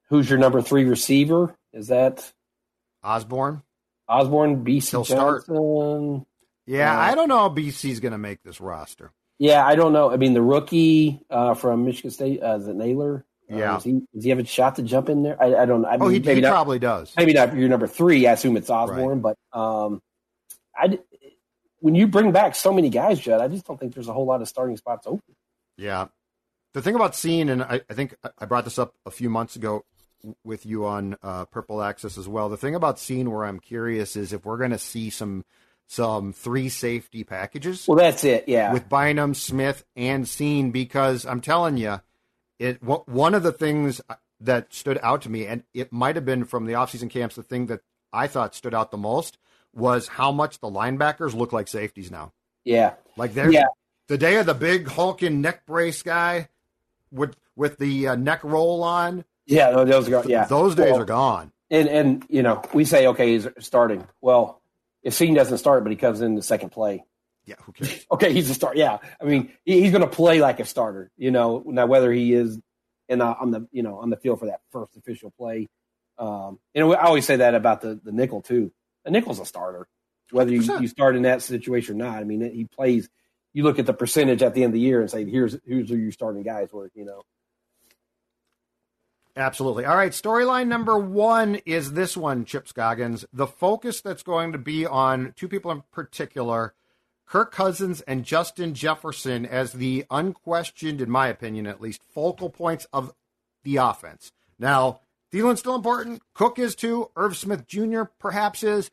who's 0.09 0.27
your 0.27 0.39
number 0.39 0.63
three 0.63 0.85
receiver? 0.85 1.55
Is 1.73 1.87
that 1.87 2.31
Osborne. 3.03 3.61
Osborne, 4.07 4.65
BC 4.65 4.89
He'll 4.89 5.05
start. 5.05 5.43
Yeah, 6.65 6.97
Uh, 6.97 7.01
I 7.01 7.15
don't 7.15 7.29
know 7.29 7.37
how 7.37 7.49
BC's 7.49 7.99
going 7.99 8.13
to 8.13 8.17
make 8.17 8.41
this 8.43 8.59
roster. 8.59 9.11
Yeah, 9.37 9.65
I 9.65 9.75
don't 9.75 9.93
know. 9.93 10.11
I 10.11 10.17
mean, 10.17 10.33
the 10.33 10.41
rookie 10.41 11.21
uh, 11.29 11.53
from 11.53 11.85
Michigan 11.85 12.11
State, 12.11 12.41
uh, 12.41 12.57
is 12.57 12.67
it 12.67 12.75
Nailor? 12.75 13.25
Uh, 13.51 13.57
Yeah. 13.57 13.73
does, 13.73 13.83
he, 13.83 13.91
does 14.13 14.23
he 14.23 14.29
have 14.29 14.39
a 14.39 14.45
shot 14.45 14.75
to 14.77 14.83
jump 14.83 15.09
in 15.09 15.23
there? 15.23 15.41
I, 15.41 15.55
I 15.55 15.65
don't 15.65 15.81
know. 15.81 15.87
I 15.89 15.93
mean, 15.93 16.01
Oh, 16.01 16.07
he, 16.07 16.19
maybe 16.19 16.35
he 16.35 16.41
not. 16.41 16.51
probably 16.51 16.79
does. 16.79 17.13
maybe 17.17 17.33
not 17.33 17.55
your 17.55 17.69
number 17.69 17.87
three. 17.87 18.25
I 18.27 18.33
assume 18.33 18.57
it's 18.57 18.69
Osborne, 18.69 19.19
but 19.21 19.37
um, 19.51 20.01
I 20.75 20.99
when 21.79 21.95
you 21.95 22.07
bring 22.07 22.31
back 22.31 22.55
so 22.55 22.71
many 22.71 22.89
guys, 22.89 23.19
Judd, 23.19 23.41
I 23.41 23.49
just 23.49 23.65
don't 23.65 23.77
think 23.79 23.93
there's 23.93 24.07
a 24.07 24.13
whole 24.13 24.25
lot 24.25 24.41
of 24.41 24.47
starting 24.47 24.77
spots 24.77 25.05
open. 25.05 25.35
Yeah. 25.77 26.05
The 26.73 26.81
thing 26.81 26.95
about 26.95 27.11
Cine, 27.11 27.51
and 27.51 27.61
I, 27.61 27.81
I 27.89 27.93
think 27.93 28.15
I 28.39 28.45
brought 28.45 28.63
this 28.63 28.79
up 28.79 28.95
a 29.05 29.11
few 29.11 29.29
months 29.29 29.55
ago 29.57 29.83
with 30.45 30.65
you 30.65 30.85
on 30.85 31.17
uh, 31.21 31.43
Purple 31.45 31.81
Access 31.83 32.17
as 32.17 32.27
well. 32.27 32.47
The 32.47 32.55
thing 32.57 32.73
about 32.75 32.95
Cine 32.97 33.27
where 33.27 33.43
I'm 33.45 33.59
curious 33.59 34.15
is 34.15 34.31
if 34.31 34.45
we're 34.45 34.57
going 34.57 34.71
to 34.71 34.77
see 34.79 35.09
some 35.09 35.43
some 35.87 36.31
three 36.31 36.69
safety 36.69 37.25
packages 37.25 37.85
Well, 37.87 37.97
that's 37.97 38.23
it. 38.23 38.45
Yeah, 38.47 38.71
with 38.71 38.87
Bynum, 38.87 39.33
Smith, 39.33 39.83
and 39.97 40.23
Cine 40.25 40.71
because 40.71 41.25
I'm 41.25 41.41
telling 41.41 41.75
you, 41.77 41.99
it 42.63 42.81
one 42.83 43.33
of 43.35 43.43
the 43.43 43.51
things 43.51 44.01
that 44.39 44.73
stood 44.73 44.99
out 45.03 45.21
to 45.23 45.29
me, 45.29 45.45
and 45.45 45.63
it 45.73 45.91
might 45.91 46.15
have 46.15 46.25
been 46.25 46.45
from 46.45 46.65
the 46.65 46.73
offseason 46.73 47.09
camps, 47.09 47.35
the 47.35 47.43
thing 47.43 47.67
that 47.67 47.81
I 48.11 48.27
thought 48.27 48.55
stood 48.55 48.73
out 48.73 48.91
the 48.91 48.97
most 48.97 49.37
was 49.73 50.07
how 50.07 50.31
much 50.31 50.59
the 50.59 50.67
linebackers 50.69 51.33
look 51.33 51.51
like 51.53 51.67
safeties 51.67 52.11
now. 52.11 52.31
yeah, 52.63 52.93
Like 53.17 53.33
they're 53.33 53.51
Yeah. 53.51 53.65
the 54.07 54.17
day 54.17 54.37
of 54.37 54.45
the 54.45 54.53
big 54.53 54.87
hulking 54.87 55.41
neck 55.41 55.65
brace 55.65 56.03
guy 56.03 56.49
with 57.11 57.35
with 57.55 57.77
the 57.77 58.09
uh, 58.09 58.15
neck 58.15 58.43
roll 58.43 58.83
on. 58.83 59.25
yeah. 59.45 59.71
Those 59.71 60.09
are 60.09 60.23
yeah. 60.27 60.45
those 60.45 60.75
days 60.75 60.91
Well, 60.91 61.01
are 61.01 61.05
gone. 61.05 61.51
And 61.71 61.87
and 61.89 62.25
you 62.29 62.43
know 62.43 62.61
we 62.73 62.85
say 62.85 63.07
okay, 63.07 63.33
he's 63.33 63.47
starting. 63.59 64.07
Well, 64.21 64.61
if 65.01 65.13
Sean 65.15 65.33
doesn't 65.33 65.57
start, 65.57 65.83
but 65.83 65.91
he 65.91 65.95
comes 65.97 66.21
in 66.21 66.35
the 66.35 66.41
second 66.43 66.69
play, 66.69 67.03
Yeah, 67.45 67.55
who 67.61 67.71
cares? 67.73 68.05
okay, 68.11 68.31
he's 68.33 68.49
a 68.49 68.53
start. 68.53 68.77
Yeah, 68.77 68.99
I 69.21 69.25
mean 69.25 69.51
he, 69.65 69.81
he's 69.81 69.91
going 69.91 70.01
to 70.01 70.07
play 70.07 70.39
like 70.39 70.59
a 70.59 70.65
starter. 70.65 71.11
You 71.17 71.31
know 71.31 71.63
now 71.65 71.85
whether 71.85 72.11
he 72.11 72.33
is 72.33 72.59
in 73.09 73.19
the, 73.19 73.25
on 73.25 73.51
the 73.51 73.67
you 73.71 73.83
know 73.83 73.97
on 73.97 74.09
the 74.09 74.17
field 74.17 74.39
for 74.39 74.47
that 74.47 74.61
first 74.71 74.95
official 74.97 75.31
play. 75.31 75.67
Um, 76.17 76.59
and 76.75 76.85
I 76.85 77.03
always 77.03 77.25
say 77.25 77.37
that 77.37 77.55
about 77.55 77.81
the 77.81 77.99
the 78.03 78.11
nickel 78.11 78.41
too. 78.41 78.71
The 79.03 79.11
nickel's 79.11 79.39
a 79.39 79.45
starter, 79.45 79.87
whether 80.31 80.51
you, 80.51 80.61
100%. 80.61 80.81
you 80.81 80.87
start 80.87 81.15
in 81.15 81.23
that 81.23 81.41
situation 81.41 81.95
or 81.95 82.05
not. 82.05 82.17
I 82.17 82.23
mean 82.23 82.41
he 82.53 82.65
plays. 82.65 83.09
You 83.53 83.63
look 83.63 83.77
at 83.77 83.85
the 83.85 83.93
percentage 83.93 84.41
at 84.41 84.55
the 84.55 84.63
end 84.63 84.71
of 84.71 84.73
the 84.73 84.79
year 84.79 85.01
and 85.01 85.11
say, 85.11 85.25
here's 85.25 85.57
here's 85.65 85.89
who 85.89 85.97
your 85.97 86.11
starting 86.11 86.43
guys 86.43 86.71
were. 86.71 86.89
You 86.95 87.05
know. 87.05 87.23
Absolutely. 89.35 89.85
All 89.85 89.95
right, 89.95 90.11
storyline 90.11 90.67
number 90.67 90.97
one 90.97 91.55
is 91.65 91.93
this 91.93 92.15
one, 92.15 92.45
Chip 92.45 92.67
Scoggins. 92.67 93.25
The 93.33 93.47
focus 93.47 93.99
that's 94.01 94.21
going 94.21 94.51
to 94.51 94.59
be 94.59 94.85
on 94.85 95.33
two 95.35 95.47
people 95.47 95.71
in 95.71 95.81
particular, 95.91 96.75
Kirk 97.33 97.51
Cousins 97.51 98.01
and 98.01 98.23
Justin 98.23 98.75
Jefferson, 98.75 99.43
as 99.43 99.73
the 99.73 100.05
unquestioned, 100.11 101.01
in 101.01 101.09
my 101.09 101.29
opinion 101.29 101.65
at 101.65 101.81
least, 101.81 102.03
focal 102.13 102.47
points 102.47 102.85
of 102.93 103.11
the 103.63 103.77
offense. 103.77 104.31
Now, 104.59 104.99
Thielen's 105.31 105.59
still 105.59 105.73
important. 105.73 106.21
Cook 106.35 106.59
is 106.59 106.75
too. 106.75 107.09
Irv 107.15 107.35
Smith 107.35 107.65
Jr. 107.65 108.03
perhaps 108.19 108.61
is. 108.61 108.91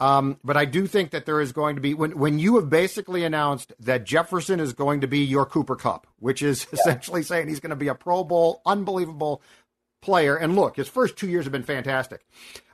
Um, 0.00 0.38
but 0.42 0.56
I 0.56 0.64
do 0.64 0.86
think 0.86 1.10
that 1.10 1.26
there 1.26 1.42
is 1.42 1.52
going 1.52 1.74
to 1.74 1.82
be 1.82 1.92
when 1.92 2.18
when 2.18 2.38
you 2.38 2.56
have 2.56 2.70
basically 2.70 3.24
announced 3.24 3.74
that 3.78 4.04
Jefferson 4.06 4.58
is 4.58 4.72
going 4.72 5.02
to 5.02 5.06
be 5.06 5.18
your 5.18 5.44
Cooper 5.44 5.76
Kupp, 5.76 6.06
which 6.18 6.40
is 6.40 6.66
essentially 6.72 7.22
saying 7.22 7.48
he's 7.48 7.60
going 7.60 7.70
to 7.70 7.76
be 7.76 7.88
a 7.88 7.94
Pro 7.94 8.24
Bowl, 8.24 8.62
unbelievable 8.64 9.42
player. 10.00 10.34
And 10.34 10.56
look, 10.56 10.76
his 10.76 10.88
first 10.88 11.18
two 11.18 11.28
years 11.28 11.44
have 11.44 11.52
been 11.52 11.62
fantastic. 11.62 12.24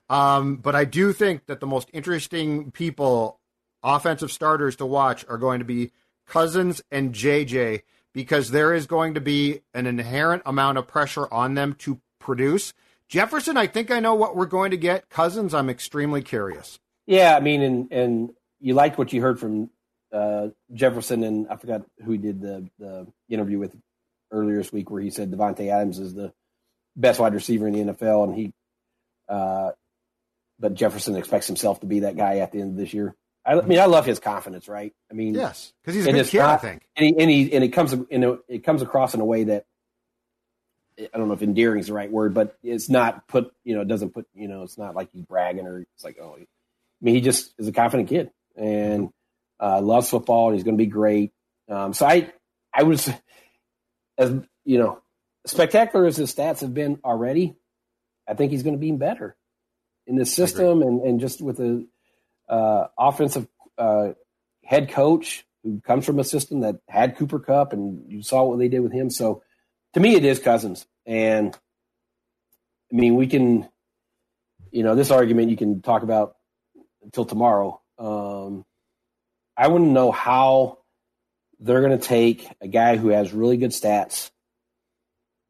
Um, 0.09 0.59
but 0.59 0.76
I 0.76 0.85
do 0.85 1.12
think 1.12 1.46
that 1.46 1.59
the 1.59 1.66
most 1.66 1.90
interesting 1.92 2.70
people, 2.70 3.38
offensive 3.83 4.33
starters 4.33 4.77
to 4.77 4.87
watch, 4.87 5.25
are 5.29 5.38
going 5.38 5.59
to 5.59 5.64
be 5.64 5.93
Cousins 6.27 6.83
and 6.91 7.14
JJ 7.14 7.83
because 8.12 8.51
there 8.51 8.75
is 8.75 8.87
going 8.87 9.14
to 9.14 9.21
be 9.21 9.61
an 9.75 9.87
inherent 9.87 10.43
amount 10.45 10.79
of 10.79 10.87
pressure 10.87 11.33
on 11.33 11.55
them 11.55 11.75
to 11.75 12.01
produce. 12.19 12.73
Jefferson, 13.09 13.57
I 13.57 13.67
think 13.67 13.91
I 13.91 14.01
know 14.01 14.14
what 14.14 14.37
we're 14.37 14.47
going 14.47 14.71
to 14.71 14.77
get. 14.77 15.09
Cousins, 15.09 15.55
I'm 15.55 15.71
extremely 15.71 16.23
curious. 16.23 16.79
Yeah, 17.07 17.37
I 17.37 17.41
mean, 17.41 17.62
and 17.62 17.93
and 17.93 18.31
you 18.61 18.75
liked 18.75 18.99
what 18.99 19.12
you 19.12 19.23
heard 19.23 19.41
from 19.41 19.71
uh, 20.12 20.49
Jefferson, 20.73 21.23
and 21.23 21.49
I 21.49 21.57
forgot 21.57 21.87
who 22.05 22.19
did 22.19 22.41
the 22.41 22.69
the 22.79 23.07
interview 23.31 23.59
with 23.59 23.75
earlier 24.31 24.59
this 24.59 24.73
week, 24.73 24.91
where 24.91 25.01
he 25.01 25.11
said 25.11 25.31
Davante 25.31 25.73
Adams 25.73 25.99
is 25.99 26.12
the 26.12 26.33
best 26.97 27.19
wide 27.19 27.35
receiver 27.35 27.67
in 27.67 27.73
the 27.73 27.93
NFL, 27.95 28.25
and 28.25 28.35
he, 28.35 28.53
uh, 29.29 29.71
but 30.59 30.75
Jefferson 30.75 31.17
expects 31.17 31.47
himself 31.47 31.81
to 31.81 31.87
be 31.87 32.01
that 32.01 32.17
guy 32.17 32.38
at 32.38 32.53
the 32.53 32.61
end 32.61 32.73
of 32.73 32.77
this 32.77 32.93
year. 32.93 33.14
I, 33.48 33.61
mean, 33.62 33.78
I 33.78 33.87
love 33.87 34.04
his 34.04 34.18
confidence, 34.18 34.68
right? 34.68 34.92
I 35.11 35.14
mean, 35.14 35.34
Yes, 35.34 35.72
because 35.82 35.94
he's 35.94 36.06
a 36.06 36.12
good 36.12 36.26
kid, 36.26 36.40
I 36.40 36.56
think. 36.58 36.82
and 36.96 37.06
he, 37.06 37.14
and 37.18 37.30
he 37.30 37.52
and 37.54 37.64
it 37.64 37.68
comes 37.68 37.94
in 38.11 38.24
a, 38.24 38.37
it 38.46 38.62
comes 38.62 38.82
across 38.82 39.14
in 39.14 39.20
a 39.20 39.24
way 39.24 39.44
that 39.44 39.64
I 40.98 41.16
don't 41.16 41.28
know 41.28 41.34
if 41.34 41.42
endearing 41.42 41.80
is 41.80 41.87
the 41.87 41.94
right 41.94 42.11
word, 42.11 42.34
but 42.34 42.58
it's 42.62 42.90
not 42.90 43.26
put 43.26 43.52
you 43.64 43.74
know 43.74 43.82
it 43.82 43.88
doesn't 43.88 44.11
put 44.11 44.26
you 44.34 44.48
know 44.48 44.62
it's 44.62 44.76
not 44.76 44.94
like 44.94 45.11
he's 45.12 45.22
bragging 45.22 45.66
or 45.66 45.80
it's 45.80 46.04
like 46.04 46.18
oh, 46.20 46.37
I 46.38 46.46
mean 47.00 47.14
he 47.14 47.20
just 47.20 47.54
is 47.58 47.68
a 47.68 47.72
confident 47.72 48.08
kid 48.08 48.30
and 48.56 49.11
uh, 49.61 49.80
loves 49.80 50.11
football 50.11 50.48
and 50.48 50.56
he's 50.56 50.64
going 50.64 50.76
to 50.76 50.82
be 50.82 50.90
great. 50.90 51.32
Um, 51.68 51.94
so 51.94 52.06
I 52.06 52.30
I 52.74 52.82
was 52.82 53.08
as 54.18 54.34
you 54.64 54.78
know 54.78 55.00
spectacular 55.46 56.04
as 56.04 56.16
his 56.16 56.34
stats 56.34 56.61
have 56.61 56.74
been 56.74 57.00
already, 57.02 57.56
I 58.28 58.34
think 58.34 58.52
he's 58.52 58.62
going 58.62 58.74
to 58.74 58.80
be 58.80 58.92
better 58.92 59.37
in 60.06 60.16
this 60.16 60.34
system 60.34 60.82
and 60.82 61.00
and 61.00 61.20
just 61.20 61.40
with 61.40 61.61
a 61.61 61.87
uh, 62.48 62.87
offensive 62.98 63.46
uh, 63.76 64.11
head 64.64 64.90
coach 64.90 65.44
who 65.62 65.80
comes 65.80 66.06
from 66.06 66.18
a 66.18 66.24
system 66.24 66.61
that 66.61 66.80
had 66.88 67.16
Cooper 67.16 67.38
Kupp, 67.38 67.72
and 67.72 68.11
you 68.11 68.22
saw 68.22 68.44
what 68.44 68.58
they 68.58 68.68
did 68.68 68.80
with 68.80 68.92
him. 68.92 69.11
So, 69.11 69.42
to 69.94 70.00
me, 70.00 70.14
it 70.14 70.24
is 70.24 70.38
Cousins, 70.38 70.87
and 71.06 71.56
I 72.92 72.96
mean, 72.96 73.16
we 73.16 73.26
can, 73.26 73.68
you 74.70 74.82
know, 74.82 74.94
this 74.94 75.11
argument 75.11 75.50
you 75.50 75.56
can 75.56 75.82
talk 75.82 76.02
about 76.02 76.37
until 77.02 77.24
tomorrow. 77.24 77.80
Um, 77.98 78.64
I 79.56 79.68
want 79.68 79.84
to 79.84 79.90
know 79.90 80.11
how 80.11 80.78
they're 81.61 81.80
going 81.80 81.98
to 81.98 82.06
take 82.06 82.48
a 82.61 82.68
guy 82.68 82.96
who 82.96 83.08
has 83.08 83.32
really 83.32 83.56
good 83.56 83.70
stats 83.70 84.30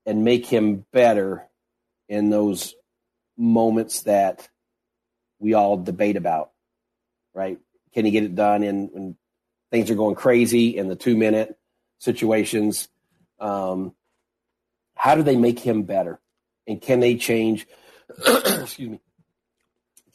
and 0.06 0.24
make 0.24 0.46
him 0.46 0.86
better 0.92 1.46
in 2.08 2.30
those 2.30 2.74
moments 3.36 4.02
that 4.02 4.48
we 5.38 5.54
all 5.54 5.76
debate 5.76 6.16
about, 6.16 6.50
right? 7.38 7.58
Can 7.94 8.04
he 8.04 8.10
get 8.10 8.24
it 8.24 8.34
done 8.34 8.64
in 8.64 8.90
when 8.92 9.16
things 9.70 9.90
are 9.90 9.94
going 9.94 10.16
crazy 10.16 10.76
in 10.76 10.88
the 10.88 10.96
two 10.96 11.16
minute 11.16 11.56
situations? 11.98 12.88
Um, 13.38 13.94
how 14.96 15.14
do 15.14 15.22
they 15.22 15.36
make 15.36 15.60
him 15.60 15.84
better? 15.84 16.20
And 16.66 16.82
can 16.82 16.98
they 16.98 17.14
change? 17.14 17.68
excuse 18.26 18.90
me. 18.90 19.00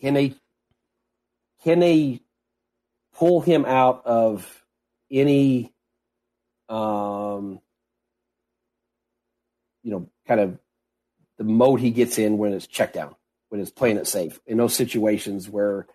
Can 0.01 0.15
they 0.15 0.35
can 1.63 1.79
they 1.79 2.19
pull 3.15 3.39
him 3.39 3.63
out 3.63 4.05
of 4.05 4.65
any 5.09 5.71
um 6.67 7.61
you 9.81 9.91
know 9.91 10.09
kind 10.27 10.41
of 10.41 10.59
the 11.37 11.45
mode 11.45 11.79
he 11.79 11.91
gets 11.91 12.17
in 12.17 12.37
when 12.37 12.51
it's 12.51 12.67
check 12.67 12.91
down 12.91 13.15
when 13.47 13.61
it's 13.61 13.71
playing 13.71 13.97
it 13.97 14.07
safe 14.07 14.41
in 14.45 14.57
those 14.57 14.75
situations 14.75 15.47
where 15.47 15.87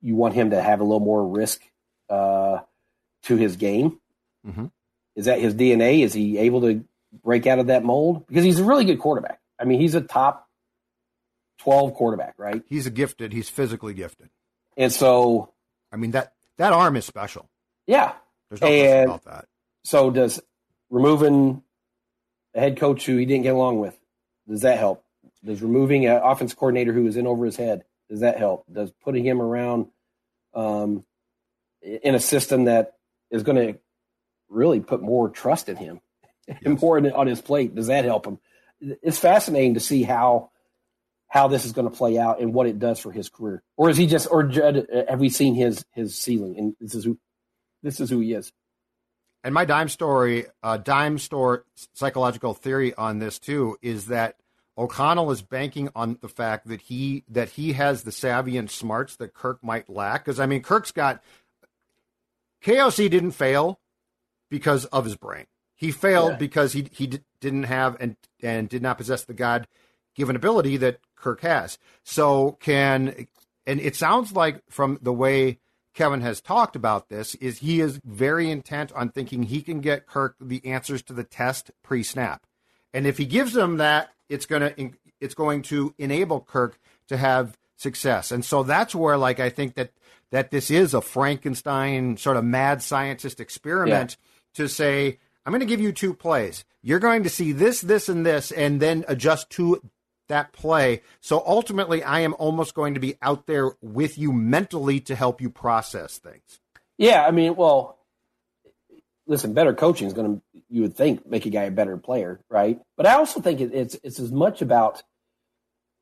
you 0.00 0.14
want 0.14 0.34
him 0.34 0.50
to 0.50 0.60
have 0.60 0.80
a 0.80 0.84
little 0.84 1.00
more 1.00 1.26
risk 1.26 1.62
uh, 2.08 2.58
to 3.24 3.36
his 3.36 3.56
game. 3.56 3.98
Mm-hmm. 4.46 4.66
Is 5.16 5.26
that 5.26 5.40
his 5.40 5.54
DNA? 5.54 6.04
Is 6.04 6.12
he 6.12 6.38
able 6.38 6.60
to 6.62 6.84
break 7.24 7.46
out 7.46 7.58
of 7.58 7.66
that 7.66 7.84
mold? 7.84 8.26
Because 8.26 8.44
he's 8.44 8.60
a 8.60 8.64
really 8.64 8.84
good 8.84 8.98
quarterback. 8.98 9.40
I 9.58 9.64
mean, 9.64 9.80
he's 9.80 9.94
a 9.94 10.00
top 10.00 10.48
12 11.58 11.94
quarterback, 11.94 12.34
right? 12.38 12.62
He's 12.68 12.86
a 12.86 12.90
gifted, 12.90 13.32
he's 13.32 13.48
physically 13.48 13.94
gifted. 13.94 14.30
And 14.76 14.92
so, 14.92 15.52
I 15.92 15.96
mean, 15.96 16.12
that, 16.12 16.34
that 16.56 16.72
arm 16.72 16.96
is 16.96 17.04
special. 17.04 17.48
Yeah. 17.86 18.12
There's 18.48 18.60
no 18.60 18.68
question 18.68 19.04
about 19.04 19.24
that. 19.24 19.46
So, 19.84 20.10
does 20.10 20.40
removing 20.90 21.62
a 22.54 22.60
head 22.60 22.78
coach 22.78 23.04
who 23.06 23.16
he 23.16 23.26
didn't 23.26 23.42
get 23.42 23.54
along 23.54 23.80
with, 23.80 23.98
does 24.48 24.60
that 24.62 24.78
help? 24.78 25.04
Does 25.44 25.62
removing 25.62 26.06
an 26.06 26.20
offense 26.22 26.54
coordinator 26.54 26.92
who 26.92 27.06
is 27.06 27.16
in 27.16 27.26
over 27.26 27.44
his 27.44 27.56
head, 27.56 27.84
does 28.08 28.20
that 28.20 28.38
help? 28.38 28.64
Does 28.72 28.90
putting 29.02 29.24
him 29.24 29.40
around 29.40 29.86
um, 30.54 31.04
in 31.82 32.14
a 32.14 32.20
system 32.20 32.64
that 32.64 32.94
is 33.30 33.42
going 33.42 33.56
to 33.56 33.78
really 34.48 34.80
put 34.80 35.02
more 35.02 35.28
trust 35.28 35.68
in 35.68 35.76
him 35.76 36.00
yes. 36.48 36.58
and 36.64 36.80
more 36.80 36.98
on 37.14 37.26
his 37.26 37.40
plate, 37.40 37.74
does 37.74 37.88
that 37.88 38.04
help 38.04 38.26
him? 38.26 38.38
It's 38.80 39.18
fascinating 39.18 39.74
to 39.74 39.80
see 39.80 40.02
how 40.02 40.50
how 41.30 41.48
this 41.48 41.66
is 41.66 41.72
going 41.72 41.88
to 41.88 41.94
play 41.94 42.16
out 42.18 42.40
and 42.40 42.54
what 42.54 42.66
it 42.66 42.78
does 42.78 42.98
for 42.98 43.12
his 43.12 43.28
career. 43.28 43.62
Or 43.76 43.90
is 43.90 43.98
he 43.98 44.06
just, 44.06 44.28
or 44.30 44.50
have 45.08 45.20
we 45.20 45.28
seen 45.28 45.54
his 45.54 45.84
his 45.92 46.16
ceiling? 46.16 46.56
And 46.58 46.74
this 46.80 46.94
is 46.94 47.04
who 47.04 47.18
this 47.82 48.00
is 48.00 48.08
who 48.10 48.20
he 48.20 48.32
is. 48.32 48.52
And 49.44 49.54
my 49.54 49.64
dime 49.64 49.88
story, 49.88 50.46
uh, 50.62 50.78
dime 50.78 51.18
store 51.18 51.64
psychological 51.94 52.54
theory 52.54 52.94
on 52.94 53.18
this 53.18 53.38
too 53.38 53.76
is 53.82 54.06
that 54.06 54.36
O'Connell 54.78 55.32
is 55.32 55.42
banking 55.42 55.88
on 55.96 56.18
the 56.20 56.28
fact 56.28 56.68
that 56.68 56.82
he 56.82 57.24
that 57.28 57.50
he 57.50 57.72
has 57.72 58.04
the 58.04 58.12
savvy 58.12 58.56
and 58.56 58.70
smarts 58.70 59.16
that 59.16 59.34
Kirk 59.34 59.62
might 59.62 59.90
lack. 59.90 60.24
Because 60.24 60.38
I 60.38 60.46
mean, 60.46 60.62
Kirk's 60.62 60.92
got 60.92 61.22
KOC 62.62 63.10
didn't 63.10 63.32
fail 63.32 63.80
because 64.48 64.84
of 64.86 65.04
his 65.04 65.16
brain. 65.16 65.46
He 65.74 65.90
failed 65.90 66.32
yeah. 66.32 66.38
because 66.38 66.72
he 66.72 66.88
he 66.92 67.20
didn't 67.40 67.64
have 67.64 67.96
and 68.00 68.16
and 68.40 68.68
did 68.68 68.82
not 68.82 68.98
possess 68.98 69.24
the 69.24 69.34
God 69.34 69.66
given 70.14 70.36
ability 70.36 70.76
that 70.78 71.00
Kirk 71.16 71.40
has. 71.40 71.78
So 72.04 72.52
can 72.60 73.26
and 73.66 73.80
it 73.80 73.96
sounds 73.96 74.32
like 74.32 74.62
from 74.70 74.98
the 75.02 75.12
way 75.12 75.58
Kevin 75.94 76.20
has 76.20 76.40
talked 76.40 76.76
about 76.76 77.08
this 77.08 77.34
is 77.36 77.58
he 77.58 77.80
is 77.80 78.00
very 78.04 78.48
intent 78.50 78.92
on 78.92 79.10
thinking 79.10 79.42
he 79.42 79.60
can 79.60 79.80
get 79.80 80.06
Kirk 80.06 80.36
the 80.40 80.64
answers 80.64 81.02
to 81.02 81.12
the 81.12 81.24
test 81.24 81.72
pre-snap. 81.82 82.46
And 82.92 83.06
if 83.06 83.18
he 83.18 83.26
gives 83.26 83.52
them 83.52 83.78
that 83.78 84.10
it's 84.28 84.46
going 84.46 84.62
to 84.62 84.90
it's 85.20 85.34
going 85.34 85.62
to 85.62 85.94
enable 85.98 86.40
Kirk 86.40 86.78
to 87.08 87.16
have 87.16 87.56
success. 87.76 88.30
And 88.32 88.44
so 88.44 88.62
that's 88.62 88.94
where 88.94 89.16
like 89.16 89.40
I 89.40 89.50
think 89.50 89.74
that 89.74 89.92
that 90.30 90.50
this 90.50 90.70
is 90.70 90.94
a 90.94 91.00
Frankenstein 91.00 92.16
sort 92.16 92.36
of 92.36 92.44
mad 92.44 92.82
scientist 92.82 93.40
experiment 93.40 94.16
yeah. 94.18 94.64
to 94.64 94.68
say 94.68 95.18
I'm 95.44 95.52
going 95.52 95.60
to 95.60 95.66
give 95.66 95.80
you 95.80 95.92
two 95.92 96.14
plays. 96.14 96.64
You're 96.82 96.98
going 96.98 97.22
to 97.22 97.30
see 97.30 97.52
this 97.52 97.80
this 97.80 98.08
and 98.08 98.24
this 98.24 98.52
and 98.52 98.80
then 98.80 99.04
adjust 99.08 99.50
to 99.50 99.82
that 100.28 100.52
play. 100.52 101.02
So 101.20 101.42
ultimately 101.46 102.02
I 102.02 102.20
am 102.20 102.34
almost 102.34 102.74
going 102.74 102.94
to 102.94 103.00
be 103.00 103.16
out 103.22 103.46
there 103.46 103.72
with 103.80 104.18
you 104.18 104.32
mentally 104.32 105.00
to 105.00 105.14
help 105.14 105.40
you 105.40 105.50
process 105.50 106.18
things. 106.18 106.60
Yeah, 106.98 107.24
I 107.24 107.30
mean, 107.30 107.56
well, 107.56 107.97
listen, 109.28 109.52
better 109.52 109.74
coaching 109.74 110.08
is 110.08 110.14
going 110.14 110.36
to, 110.36 110.62
you 110.68 110.82
would 110.82 110.96
think, 110.96 111.24
make 111.26 111.46
a 111.46 111.50
guy 111.50 111.64
a 111.64 111.70
better 111.70 111.96
player, 111.96 112.40
right? 112.50 112.80
But 112.96 113.06
I 113.06 113.14
also 113.14 113.40
think 113.40 113.60
it, 113.60 113.72
it's 113.72 113.96
it's 114.02 114.18
as 114.18 114.32
much 114.32 114.62
about, 114.62 115.02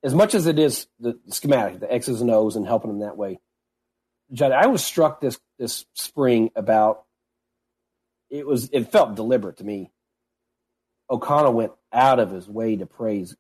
as 0.03 0.15
much 0.15 0.35
as 0.35 0.47
it 0.47 0.59
is 0.59 0.87
the 1.01 1.19
schematic, 1.29 1.81
the 1.81 1.93
X's 1.93 2.23
and 2.23 2.31
O's, 2.31 2.57
and 2.57 2.67
helping 2.67 2.91
them 2.91 3.01
that 3.01 3.19
way. 3.19 3.39
Judd, 4.33 4.53
I 4.53 4.67
was 4.69 4.83
struck 4.83 5.21
this 5.21 5.39
this 5.59 5.85
spring 5.93 6.51
about 6.57 7.05
it 8.31 8.47
was 8.47 8.71
it 8.73 8.91
felt 8.91 9.17
deliberate 9.17 9.59
to 9.59 9.65
me. 9.65 9.91
O'Connell 11.11 11.53
went 11.53 11.73
out 11.93 12.19
of 12.19 12.31
his 12.31 12.49
way 12.49 12.77
to 12.77 12.87
praise 12.87 13.37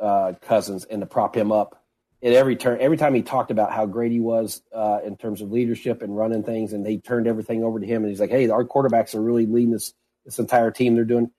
uh, 0.00 0.34
Cousins 0.42 0.84
and 0.84 1.00
to 1.00 1.06
prop 1.06 1.36
him 1.36 1.52
up 1.52 1.79
at 2.22 2.32
every 2.32 2.56
turn, 2.56 2.78
every 2.80 2.96
time 2.96 3.14
he 3.14 3.22
talked 3.22 3.50
about 3.50 3.72
how 3.72 3.86
great 3.86 4.12
he 4.12 4.20
was 4.20 4.62
uh, 4.74 4.98
in 5.04 5.16
terms 5.16 5.40
of 5.40 5.50
leadership 5.50 6.02
and 6.02 6.16
running 6.16 6.42
things, 6.42 6.72
and 6.72 6.84
they 6.84 6.98
turned 6.98 7.26
everything 7.26 7.64
over 7.64 7.80
to 7.80 7.86
him, 7.86 8.02
and 8.02 8.10
he's 8.10 8.20
like, 8.20 8.30
"Hey, 8.30 8.48
our 8.48 8.64
quarterbacks 8.64 9.14
are 9.14 9.22
really 9.22 9.46
leading 9.46 9.72
this 9.72 9.94
this 10.24 10.38
entire 10.38 10.70
team. 10.70 10.94
They're 10.94 11.04
doing." 11.04 11.30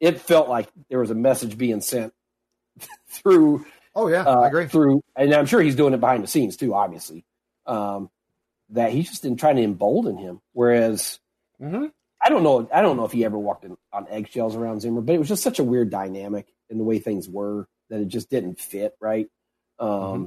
It 0.00 0.20
felt 0.20 0.48
like 0.48 0.68
there 0.90 0.98
was 0.98 1.10
a 1.10 1.14
message 1.14 1.56
being 1.56 1.80
sent 1.80 2.12
through. 3.08 3.64
Oh 3.94 4.08
yeah, 4.08 4.24
uh, 4.24 4.40
I 4.40 4.48
agree. 4.48 4.66
Through, 4.66 5.02
and 5.16 5.32
I'm 5.32 5.46
sure 5.46 5.62
he's 5.62 5.76
doing 5.76 5.94
it 5.94 6.00
behind 6.00 6.22
the 6.22 6.28
scenes 6.28 6.56
too. 6.56 6.74
Obviously, 6.74 7.24
um, 7.66 8.10
that 8.70 8.92
he's 8.92 9.08
just 9.08 9.22
been 9.22 9.36
trying 9.36 9.56
to 9.56 9.62
embolden 9.62 10.18
him. 10.18 10.40
Whereas, 10.52 11.20
mm-hmm. 11.60 11.86
I 12.24 12.28
don't 12.28 12.42
know, 12.42 12.68
I 12.72 12.82
don't 12.82 12.96
know 12.96 13.04
if 13.04 13.12
he 13.12 13.24
ever 13.24 13.38
walked 13.38 13.64
in, 13.64 13.76
on 13.92 14.06
eggshells 14.08 14.56
around 14.56 14.80
Zimmer, 14.80 15.00
but 15.00 15.14
it 15.14 15.18
was 15.18 15.28
just 15.28 15.42
such 15.42 15.58
a 15.58 15.64
weird 15.64 15.90
dynamic 15.90 16.48
in 16.68 16.78
the 16.78 16.84
way 16.84 16.98
things 16.98 17.28
were 17.28 17.66
that 17.90 18.00
it 18.00 18.08
just 18.08 18.30
didn't 18.30 18.58
fit 18.58 18.94
right. 19.00 19.28
Um, 19.78 19.88
mm-hmm. 19.88 20.24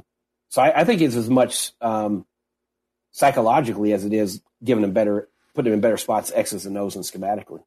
So 0.49 0.61
I, 0.61 0.81
I, 0.81 0.83
think 0.83 1.01
it's 1.01 1.15
as 1.15 1.29
much 1.29 1.71
um, 1.81 2.25
psychologically 3.11 3.93
as 3.93 4.05
it 4.05 4.13
is 4.13 4.41
giving 4.63 4.81
them 4.81 4.93
better, 4.93 5.29
putting 5.53 5.71
them 5.71 5.77
in 5.77 5.81
better 5.81 5.97
spots, 5.97 6.31
X's 6.33 6.65
and 6.65 6.77
O's, 6.77 6.95
and 6.95 7.05
schematically. 7.05 7.63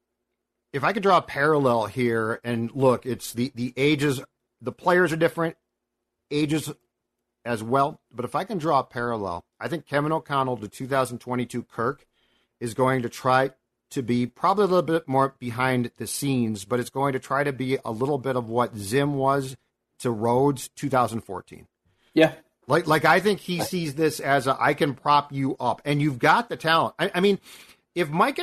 If 0.71 0.83
I 0.83 0.93
could 0.93 1.03
draw 1.03 1.17
a 1.17 1.21
parallel 1.21 1.87
here, 1.87 2.39
and 2.43 2.71
look, 2.73 3.05
it's 3.05 3.33
the 3.33 3.51
the 3.55 3.73
ages, 3.75 4.21
the 4.61 4.71
players 4.71 5.11
are 5.11 5.17
different, 5.17 5.55
ages 6.29 6.71
as 7.45 7.63
well. 7.63 7.99
But 8.11 8.25
if 8.25 8.35
I 8.35 8.43
can 8.43 8.57
draw 8.57 8.79
a 8.79 8.83
parallel, 8.83 9.43
I 9.59 9.67
think 9.67 9.87
Kevin 9.87 10.11
O'Connell 10.11 10.57
to 10.57 10.67
2022 10.67 11.63
Kirk 11.63 12.05
is 12.59 12.73
going 12.73 13.01
to 13.01 13.09
try 13.09 13.51
to 13.91 14.03
be 14.03 14.27
probably 14.27 14.65
a 14.65 14.67
little 14.67 14.83
bit 14.83 15.07
more 15.07 15.35
behind 15.39 15.91
the 15.97 16.05
scenes, 16.05 16.65
but 16.65 16.79
it's 16.79 16.91
going 16.91 17.13
to 17.13 17.19
try 17.19 17.43
to 17.43 17.53
be 17.53 17.77
a 17.83 17.91
little 17.91 18.19
bit 18.19 18.35
of 18.35 18.47
what 18.47 18.75
Zim 18.75 19.15
was 19.15 19.57
to 19.99 20.11
Rhodes 20.11 20.69
2014. 20.75 21.67
Yeah. 22.13 22.33
Like, 22.67 22.87
like 22.87 23.05
I 23.05 23.19
think 23.19 23.39
he 23.39 23.61
sees 23.61 23.95
this 23.95 24.19
as 24.19 24.45
a 24.45 24.55
I 24.59 24.73
can 24.73 24.93
prop 24.93 25.31
you 25.33 25.55
up, 25.59 25.81
and 25.85 26.01
you've 26.01 26.19
got 26.19 26.49
the 26.49 26.55
talent. 26.55 26.93
I, 26.99 27.11
I 27.15 27.19
mean, 27.19 27.39
if 27.95 28.09
Mike 28.09 28.39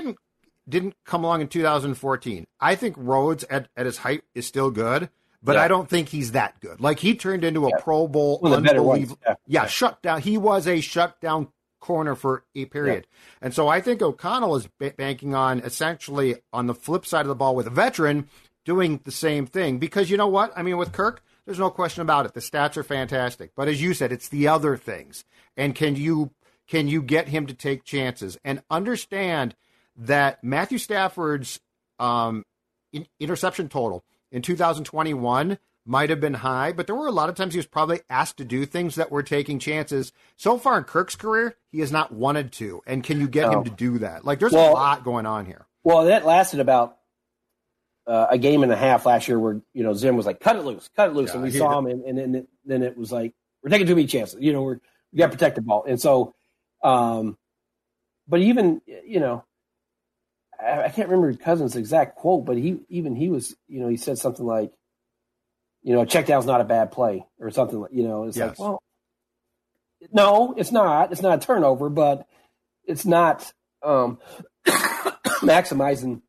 didn't 0.69 0.97
come 1.05 1.23
along 1.23 1.42
in 1.42 1.49
2014, 1.49 2.47
I 2.61 2.75
think 2.75 2.97
Rhodes 2.99 3.45
at, 3.49 3.69
at 3.77 3.87
his 3.87 3.99
height 3.99 4.23
is 4.35 4.45
still 4.45 4.73
good, 4.73 5.11
but 5.45 5.55
yeah. 5.55 5.62
I 5.62 5.69
don't 5.69 5.88
think 5.88 6.09
he's 6.09 6.33
that 6.33 6.59
good. 6.61 6.81
Like 6.81 6.99
he 6.99 7.14
turned 7.14 7.45
into 7.45 7.66
a 7.66 7.71
yeah. 7.71 7.83
Pro 7.83 8.09
Bowl, 8.09 8.40
unbelievable. 8.42 9.19
Yeah. 9.25 9.35
yeah, 9.47 9.66
shut 9.66 10.03
down. 10.03 10.23
He 10.23 10.37
was 10.37 10.66
a 10.66 10.81
shut 10.81 11.21
down 11.21 11.49
corner 11.79 12.16
for 12.16 12.42
a 12.57 12.64
period, 12.64 13.07
and 13.40 13.55
so 13.55 13.69
I 13.69 13.81
think 13.81 14.03
O'Connell 14.03 14.57
is 14.57 14.69
banking 14.97 15.37
on 15.37 15.61
essentially 15.61 16.35
on 16.53 16.66
the 16.66 16.75
flip 16.75 17.07
side 17.07 17.23
of 17.23 17.29
the 17.29 17.37
ball 17.37 17.55
with 17.55 17.69
a 17.69 17.71
veteran 17.71 18.29
doing 18.64 18.99
the 19.05 19.12
same 19.12 19.47
thing 19.47 19.79
because 19.79 20.11
you 20.11 20.16
know 20.16 20.27
what? 20.27 20.53
I 20.57 20.62
mean, 20.62 20.79
with 20.79 20.90
Kirk, 20.90 21.23
there's 21.46 21.59
no 21.59 21.70
question 21.70 22.02
about 22.02 22.26
it. 22.26 22.35
The 22.35 22.40
stats 22.40 22.76
are 22.76 22.82
fantastic, 22.82 23.52
but 23.56 23.68
as 23.68 23.80
you 23.80 23.94
said, 23.94 24.12
it's 24.12 24.28
the 24.28 24.48
other 24.48 24.76
things. 24.76 25.24
And 25.56 25.74
can 25.74 25.96
you 25.96 26.32
can 26.66 26.88
you 26.88 27.00
get 27.00 27.28
him 27.28 27.46
to 27.46 27.54
take 27.54 27.85
chances 27.85 28.37
and 28.44 28.62
understand 28.70 29.54
that 29.96 30.42
Matthew 30.42 30.78
Stafford's 30.78 31.61
um, 31.98 32.44
in, 32.92 33.06
interception 33.20 33.68
total 33.68 34.04
in 34.32 34.42
2021 34.42 35.59
might 35.87 36.11
have 36.11 36.20
been 36.20 36.35
high, 36.35 36.72
but 36.72 36.87
there 36.87 36.96
were 36.96 37.06
a 37.06 37.12
lot 37.12 37.28
of 37.28 37.37
times 37.37 37.54
he 37.54 37.59
was 37.59 37.66
probably 37.66 38.00
asked 38.11 38.38
to 38.38 38.44
do 38.44 38.66
things 38.66 38.96
that 38.96 39.12
were 39.12 39.22
taking 39.22 39.61
chances. 39.61 40.12
So 40.37 40.59
far 40.59 40.76
in 40.76 40.85
Kirk's 40.85 41.14
career, 41.14 41.56
he 41.70 41.78
has 41.78 41.92
not 41.92 42.12
wanted 42.12 42.50
to. 42.54 42.82
And 42.87 43.04
can 43.04 43.20
you 43.20 43.28
get 43.28 43.46
oh. 43.46 43.59
him 43.59 43.64
to 43.64 43.70
do 43.70 43.98
that? 43.98 44.24
Like, 44.24 44.40
there's 44.40 44.52
well, 44.52 44.72
a 44.72 44.74
lot 44.74 45.04
going 45.04 45.26
on 45.26 45.46
here. 45.46 45.66
Well, 45.85 46.06
that 46.06 46.26
lasted 46.26 46.59
about 46.59 46.98
uh, 48.07 48.27
a 48.31 48.38
game 48.38 48.62
and 48.62 48.73
a 48.73 48.77
half 48.77 49.07
last 49.07 49.29
year 49.29 49.38
where 49.38 49.61
you 49.73 49.83
know 49.83 49.95
Zim 49.95 50.16
was 50.16 50.27
like, 50.27 50.40
"Cut 50.40 50.57
it 50.57 50.64
loose, 50.64 50.88
cut 50.95 51.11
it 51.11 51.14
loose," 51.14 51.31
yeah, 51.31 51.35
and 51.35 51.42
we 51.42 51.51
saw 51.51 51.79
him, 51.79 51.87
and, 51.87 52.05
and 52.05 52.19
then 52.35 52.49
then 52.64 52.83
it 52.83 52.97
was 52.97 53.11
like, 53.12 53.35
"We're 53.62 53.71
taking 53.71 53.87
too 53.87 53.95
many 53.97 54.07
chances." 54.07 54.38
You 54.40 54.53
know, 54.53 54.62
we're 54.62 54.79
we 55.12 55.19
got 55.19 55.27
to 55.27 55.33
protect 55.33 55.57
the 55.57 55.62
ball, 55.62 55.85
and 55.87 56.01
so 56.01 56.35
um, 56.83 57.37
but 58.29 58.40
even 58.40 58.81
you 59.05 59.21
know, 59.21 59.45
I, 60.61 60.85
I 60.85 60.88
can't 60.88 61.09
remember 61.09 61.33
Cousins' 61.35 61.77
exact 61.77 62.16
quote, 62.16 62.45
but 62.45 62.57
he 62.57 62.79
even 62.88 63.16
he 63.16 63.29
was 63.29 63.57
you 63.69 63.81
know 63.81 63.88
he 63.88 63.97
said 63.97 64.19
something 64.19 64.45
like, 64.45 64.73
you 65.83 65.95
know, 65.95 66.03
a 66.03 66.07
check 66.07 66.27
down's 66.27 66.47
not 66.47 66.61
a 66.61 66.64
bad 66.64 66.92
play 66.92 67.27
or 67.40 67.51
something 67.51 67.81
like 67.81 67.92
you 67.92 68.07
know. 68.07 68.25
It's 68.25 68.37
Yes. 68.37 68.51
like 68.51 68.59
well, 68.59 68.83
no, 70.12 70.55
it's 70.57 70.73
not. 70.73 71.12
It's 71.12 71.23
not 71.23 71.42
a 71.42 71.47
turnover, 71.47 71.88
but 71.88 72.27
it's 72.85 73.05
not 73.05 73.53
um, 73.83 74.19
maximizing 74.66 76.23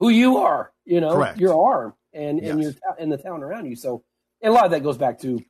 who 0.00 0.08
you 0.08 0.38
are. 0.38 0.72
You 0.84 1.00
know, 1.00 1.14
Correct. 1.14 1.38
your 1.38 1.62
arm 1.72 1.94
and 2.12 2.40
and 2.40 2.60
your 2.60 2.72
and 2.98 3.12
the 3.12 3.18
town 3.18 3.42
around 3.42 3.66
you. 3.66 3.76
So, 3.76 4.02
and 4.42 4.50
a 4.50 4.54
lot 4.54 4.64
of 4.64 4.72
that 4.72 4.82
goes 4.82 4.98
back 4.98 5.20
to 5.20 5.40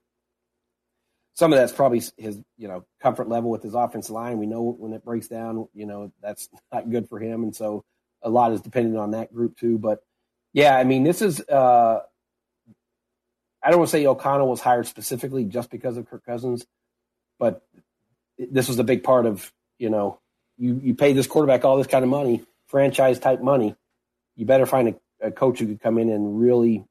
some 1.34 1.52
of 1.52 1.58
that's 1.58 1.72
probably 1.72 2.02
his 2.18 2.38
you 2.58 2.68
know 2.68 2.84
comfort 3.00 3.28
level 3.28 3.50
with 3.50 3.62
his 3.62 3.74
offensive 3.74 4.10
line. 4.14 4.38
We 4.38 4.46
know 4.46 4.62
when 4.62 4.92
it 4.92 5.04
breaks 5.04 5.28
down, 5.28 5.68
you 5.72 5.86
know 5.86 6.12
that's 6.22 6.48
not 6.72 6.90
good 6.90 7.08
for 7.08 7.18
him, 7.18 7.42
and 7.42 7.56
so 7.56 7.84
a 8.22 8.28
lot 8.28 8.52
is 8.52 8.60
dependent 8.60 8.98
on 8.98 9.12
that 9.12 9.32
group 9.32 9.56
too. 9.56 9.78
But 9.78 10.00
yeah, 10.52 10.76
I 10.76 10.84
mean, 10.84 11.04
this 11.04 11.22
is. 11.22 11.40
uh 11.40 12.00
I 13.62 13.68
don't 13.68 13.80
want 13.80 13.90
to 13.90 13.92
say 13.92 14.06
O'Connell 14.06 14.48
was 14.48 14.60
hired 14.60 14.86
specifically 14.86 15.44
just 15.44 15.70
because 15.70 15.98
of 15.98 16.08
Kirk 16.08 16.24
Cousins, 16.24 16.64
but 17.38 17.62
this 18.38 18.68
was 18.68 18.78
a 18.78 18.84
big 18.84 19.04
part 19.04 19.26
of 19.26 19.52
you 19.78 19.90
know 19.90 20.18
you 20.56 20.80
you 20.82 20.94
pay 20.94 21.12
this 21.12 21.26
quarterback 21.26 21.64
all 21.64 21.76
this 21.76 21.86
kind 21.86 22.02
of 22.02 22.10
money, 22.10 22.42
franchise 22.68 23.18
type 23.18 23.42
money. 23.42 23.76
You 24.40 24.46
better 24.46 24.64
find 24.64 24.88
a, 24.88 25.26
a 25.26 25.30
coach 25.30 25.58
who 25.58 25.66
could 25.66 25.82
come 25.82 25.98
in 25.98 26.08
and 26.08 26.40
really 26.40 26.86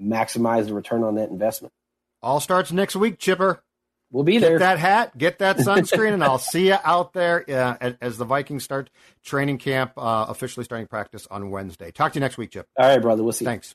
maximize 0.00 0.66
the 0.66 0.74
return 0.74 1.02
on 1.02 1.16
that 1.16 1.28
investment. 1.28 1.74
All 2.22 2.38
starts 2.38 2.70
next 2.70 2.94
week, 2.94 3.18
Chipper. 3.18 3.64
We'll 4.12 4.22
be 4.22 4.34
Get 4.34 4.42
there. 4.42 4.58
that 4.60 4.78
hat, 4.78 5.18
get 5.18 5.40
that 5.40 5.56
sunscreen, 5.56 6.12
and 6.12 6.22
I'll 6.22 6.38
see 6.52 6.68
you 6.68 6.76
out 6.84 7.14
there 7.14 7.44
uh, 7.50 7.94
as, 8.00 8.16
the 8.16 8.24
Vikings 8.24 8.62
start 8.62 8.90
training 9.24 9.58
camp, 9.58 9.94
uh, 9.96 10.26
officially 10.28 10.62
starting 10.62 10.86
practice 10.86 11.26
on 11.32 11.50
Wednesday. 11.50 11.90
Talk 11.90 12.12
to 12.12 12.18
you 12.18 12.20
next 12.20 12.38
week, 12.38 12.52
Chip. 12.52 12.68
All 12.78 12.86
right, 12.86 13.02
brother. 13.02 13.24
We'll 13.24 13.32
see. 13.32 13.44
you. 13.44 13.50
Thanks. 13.50 13.72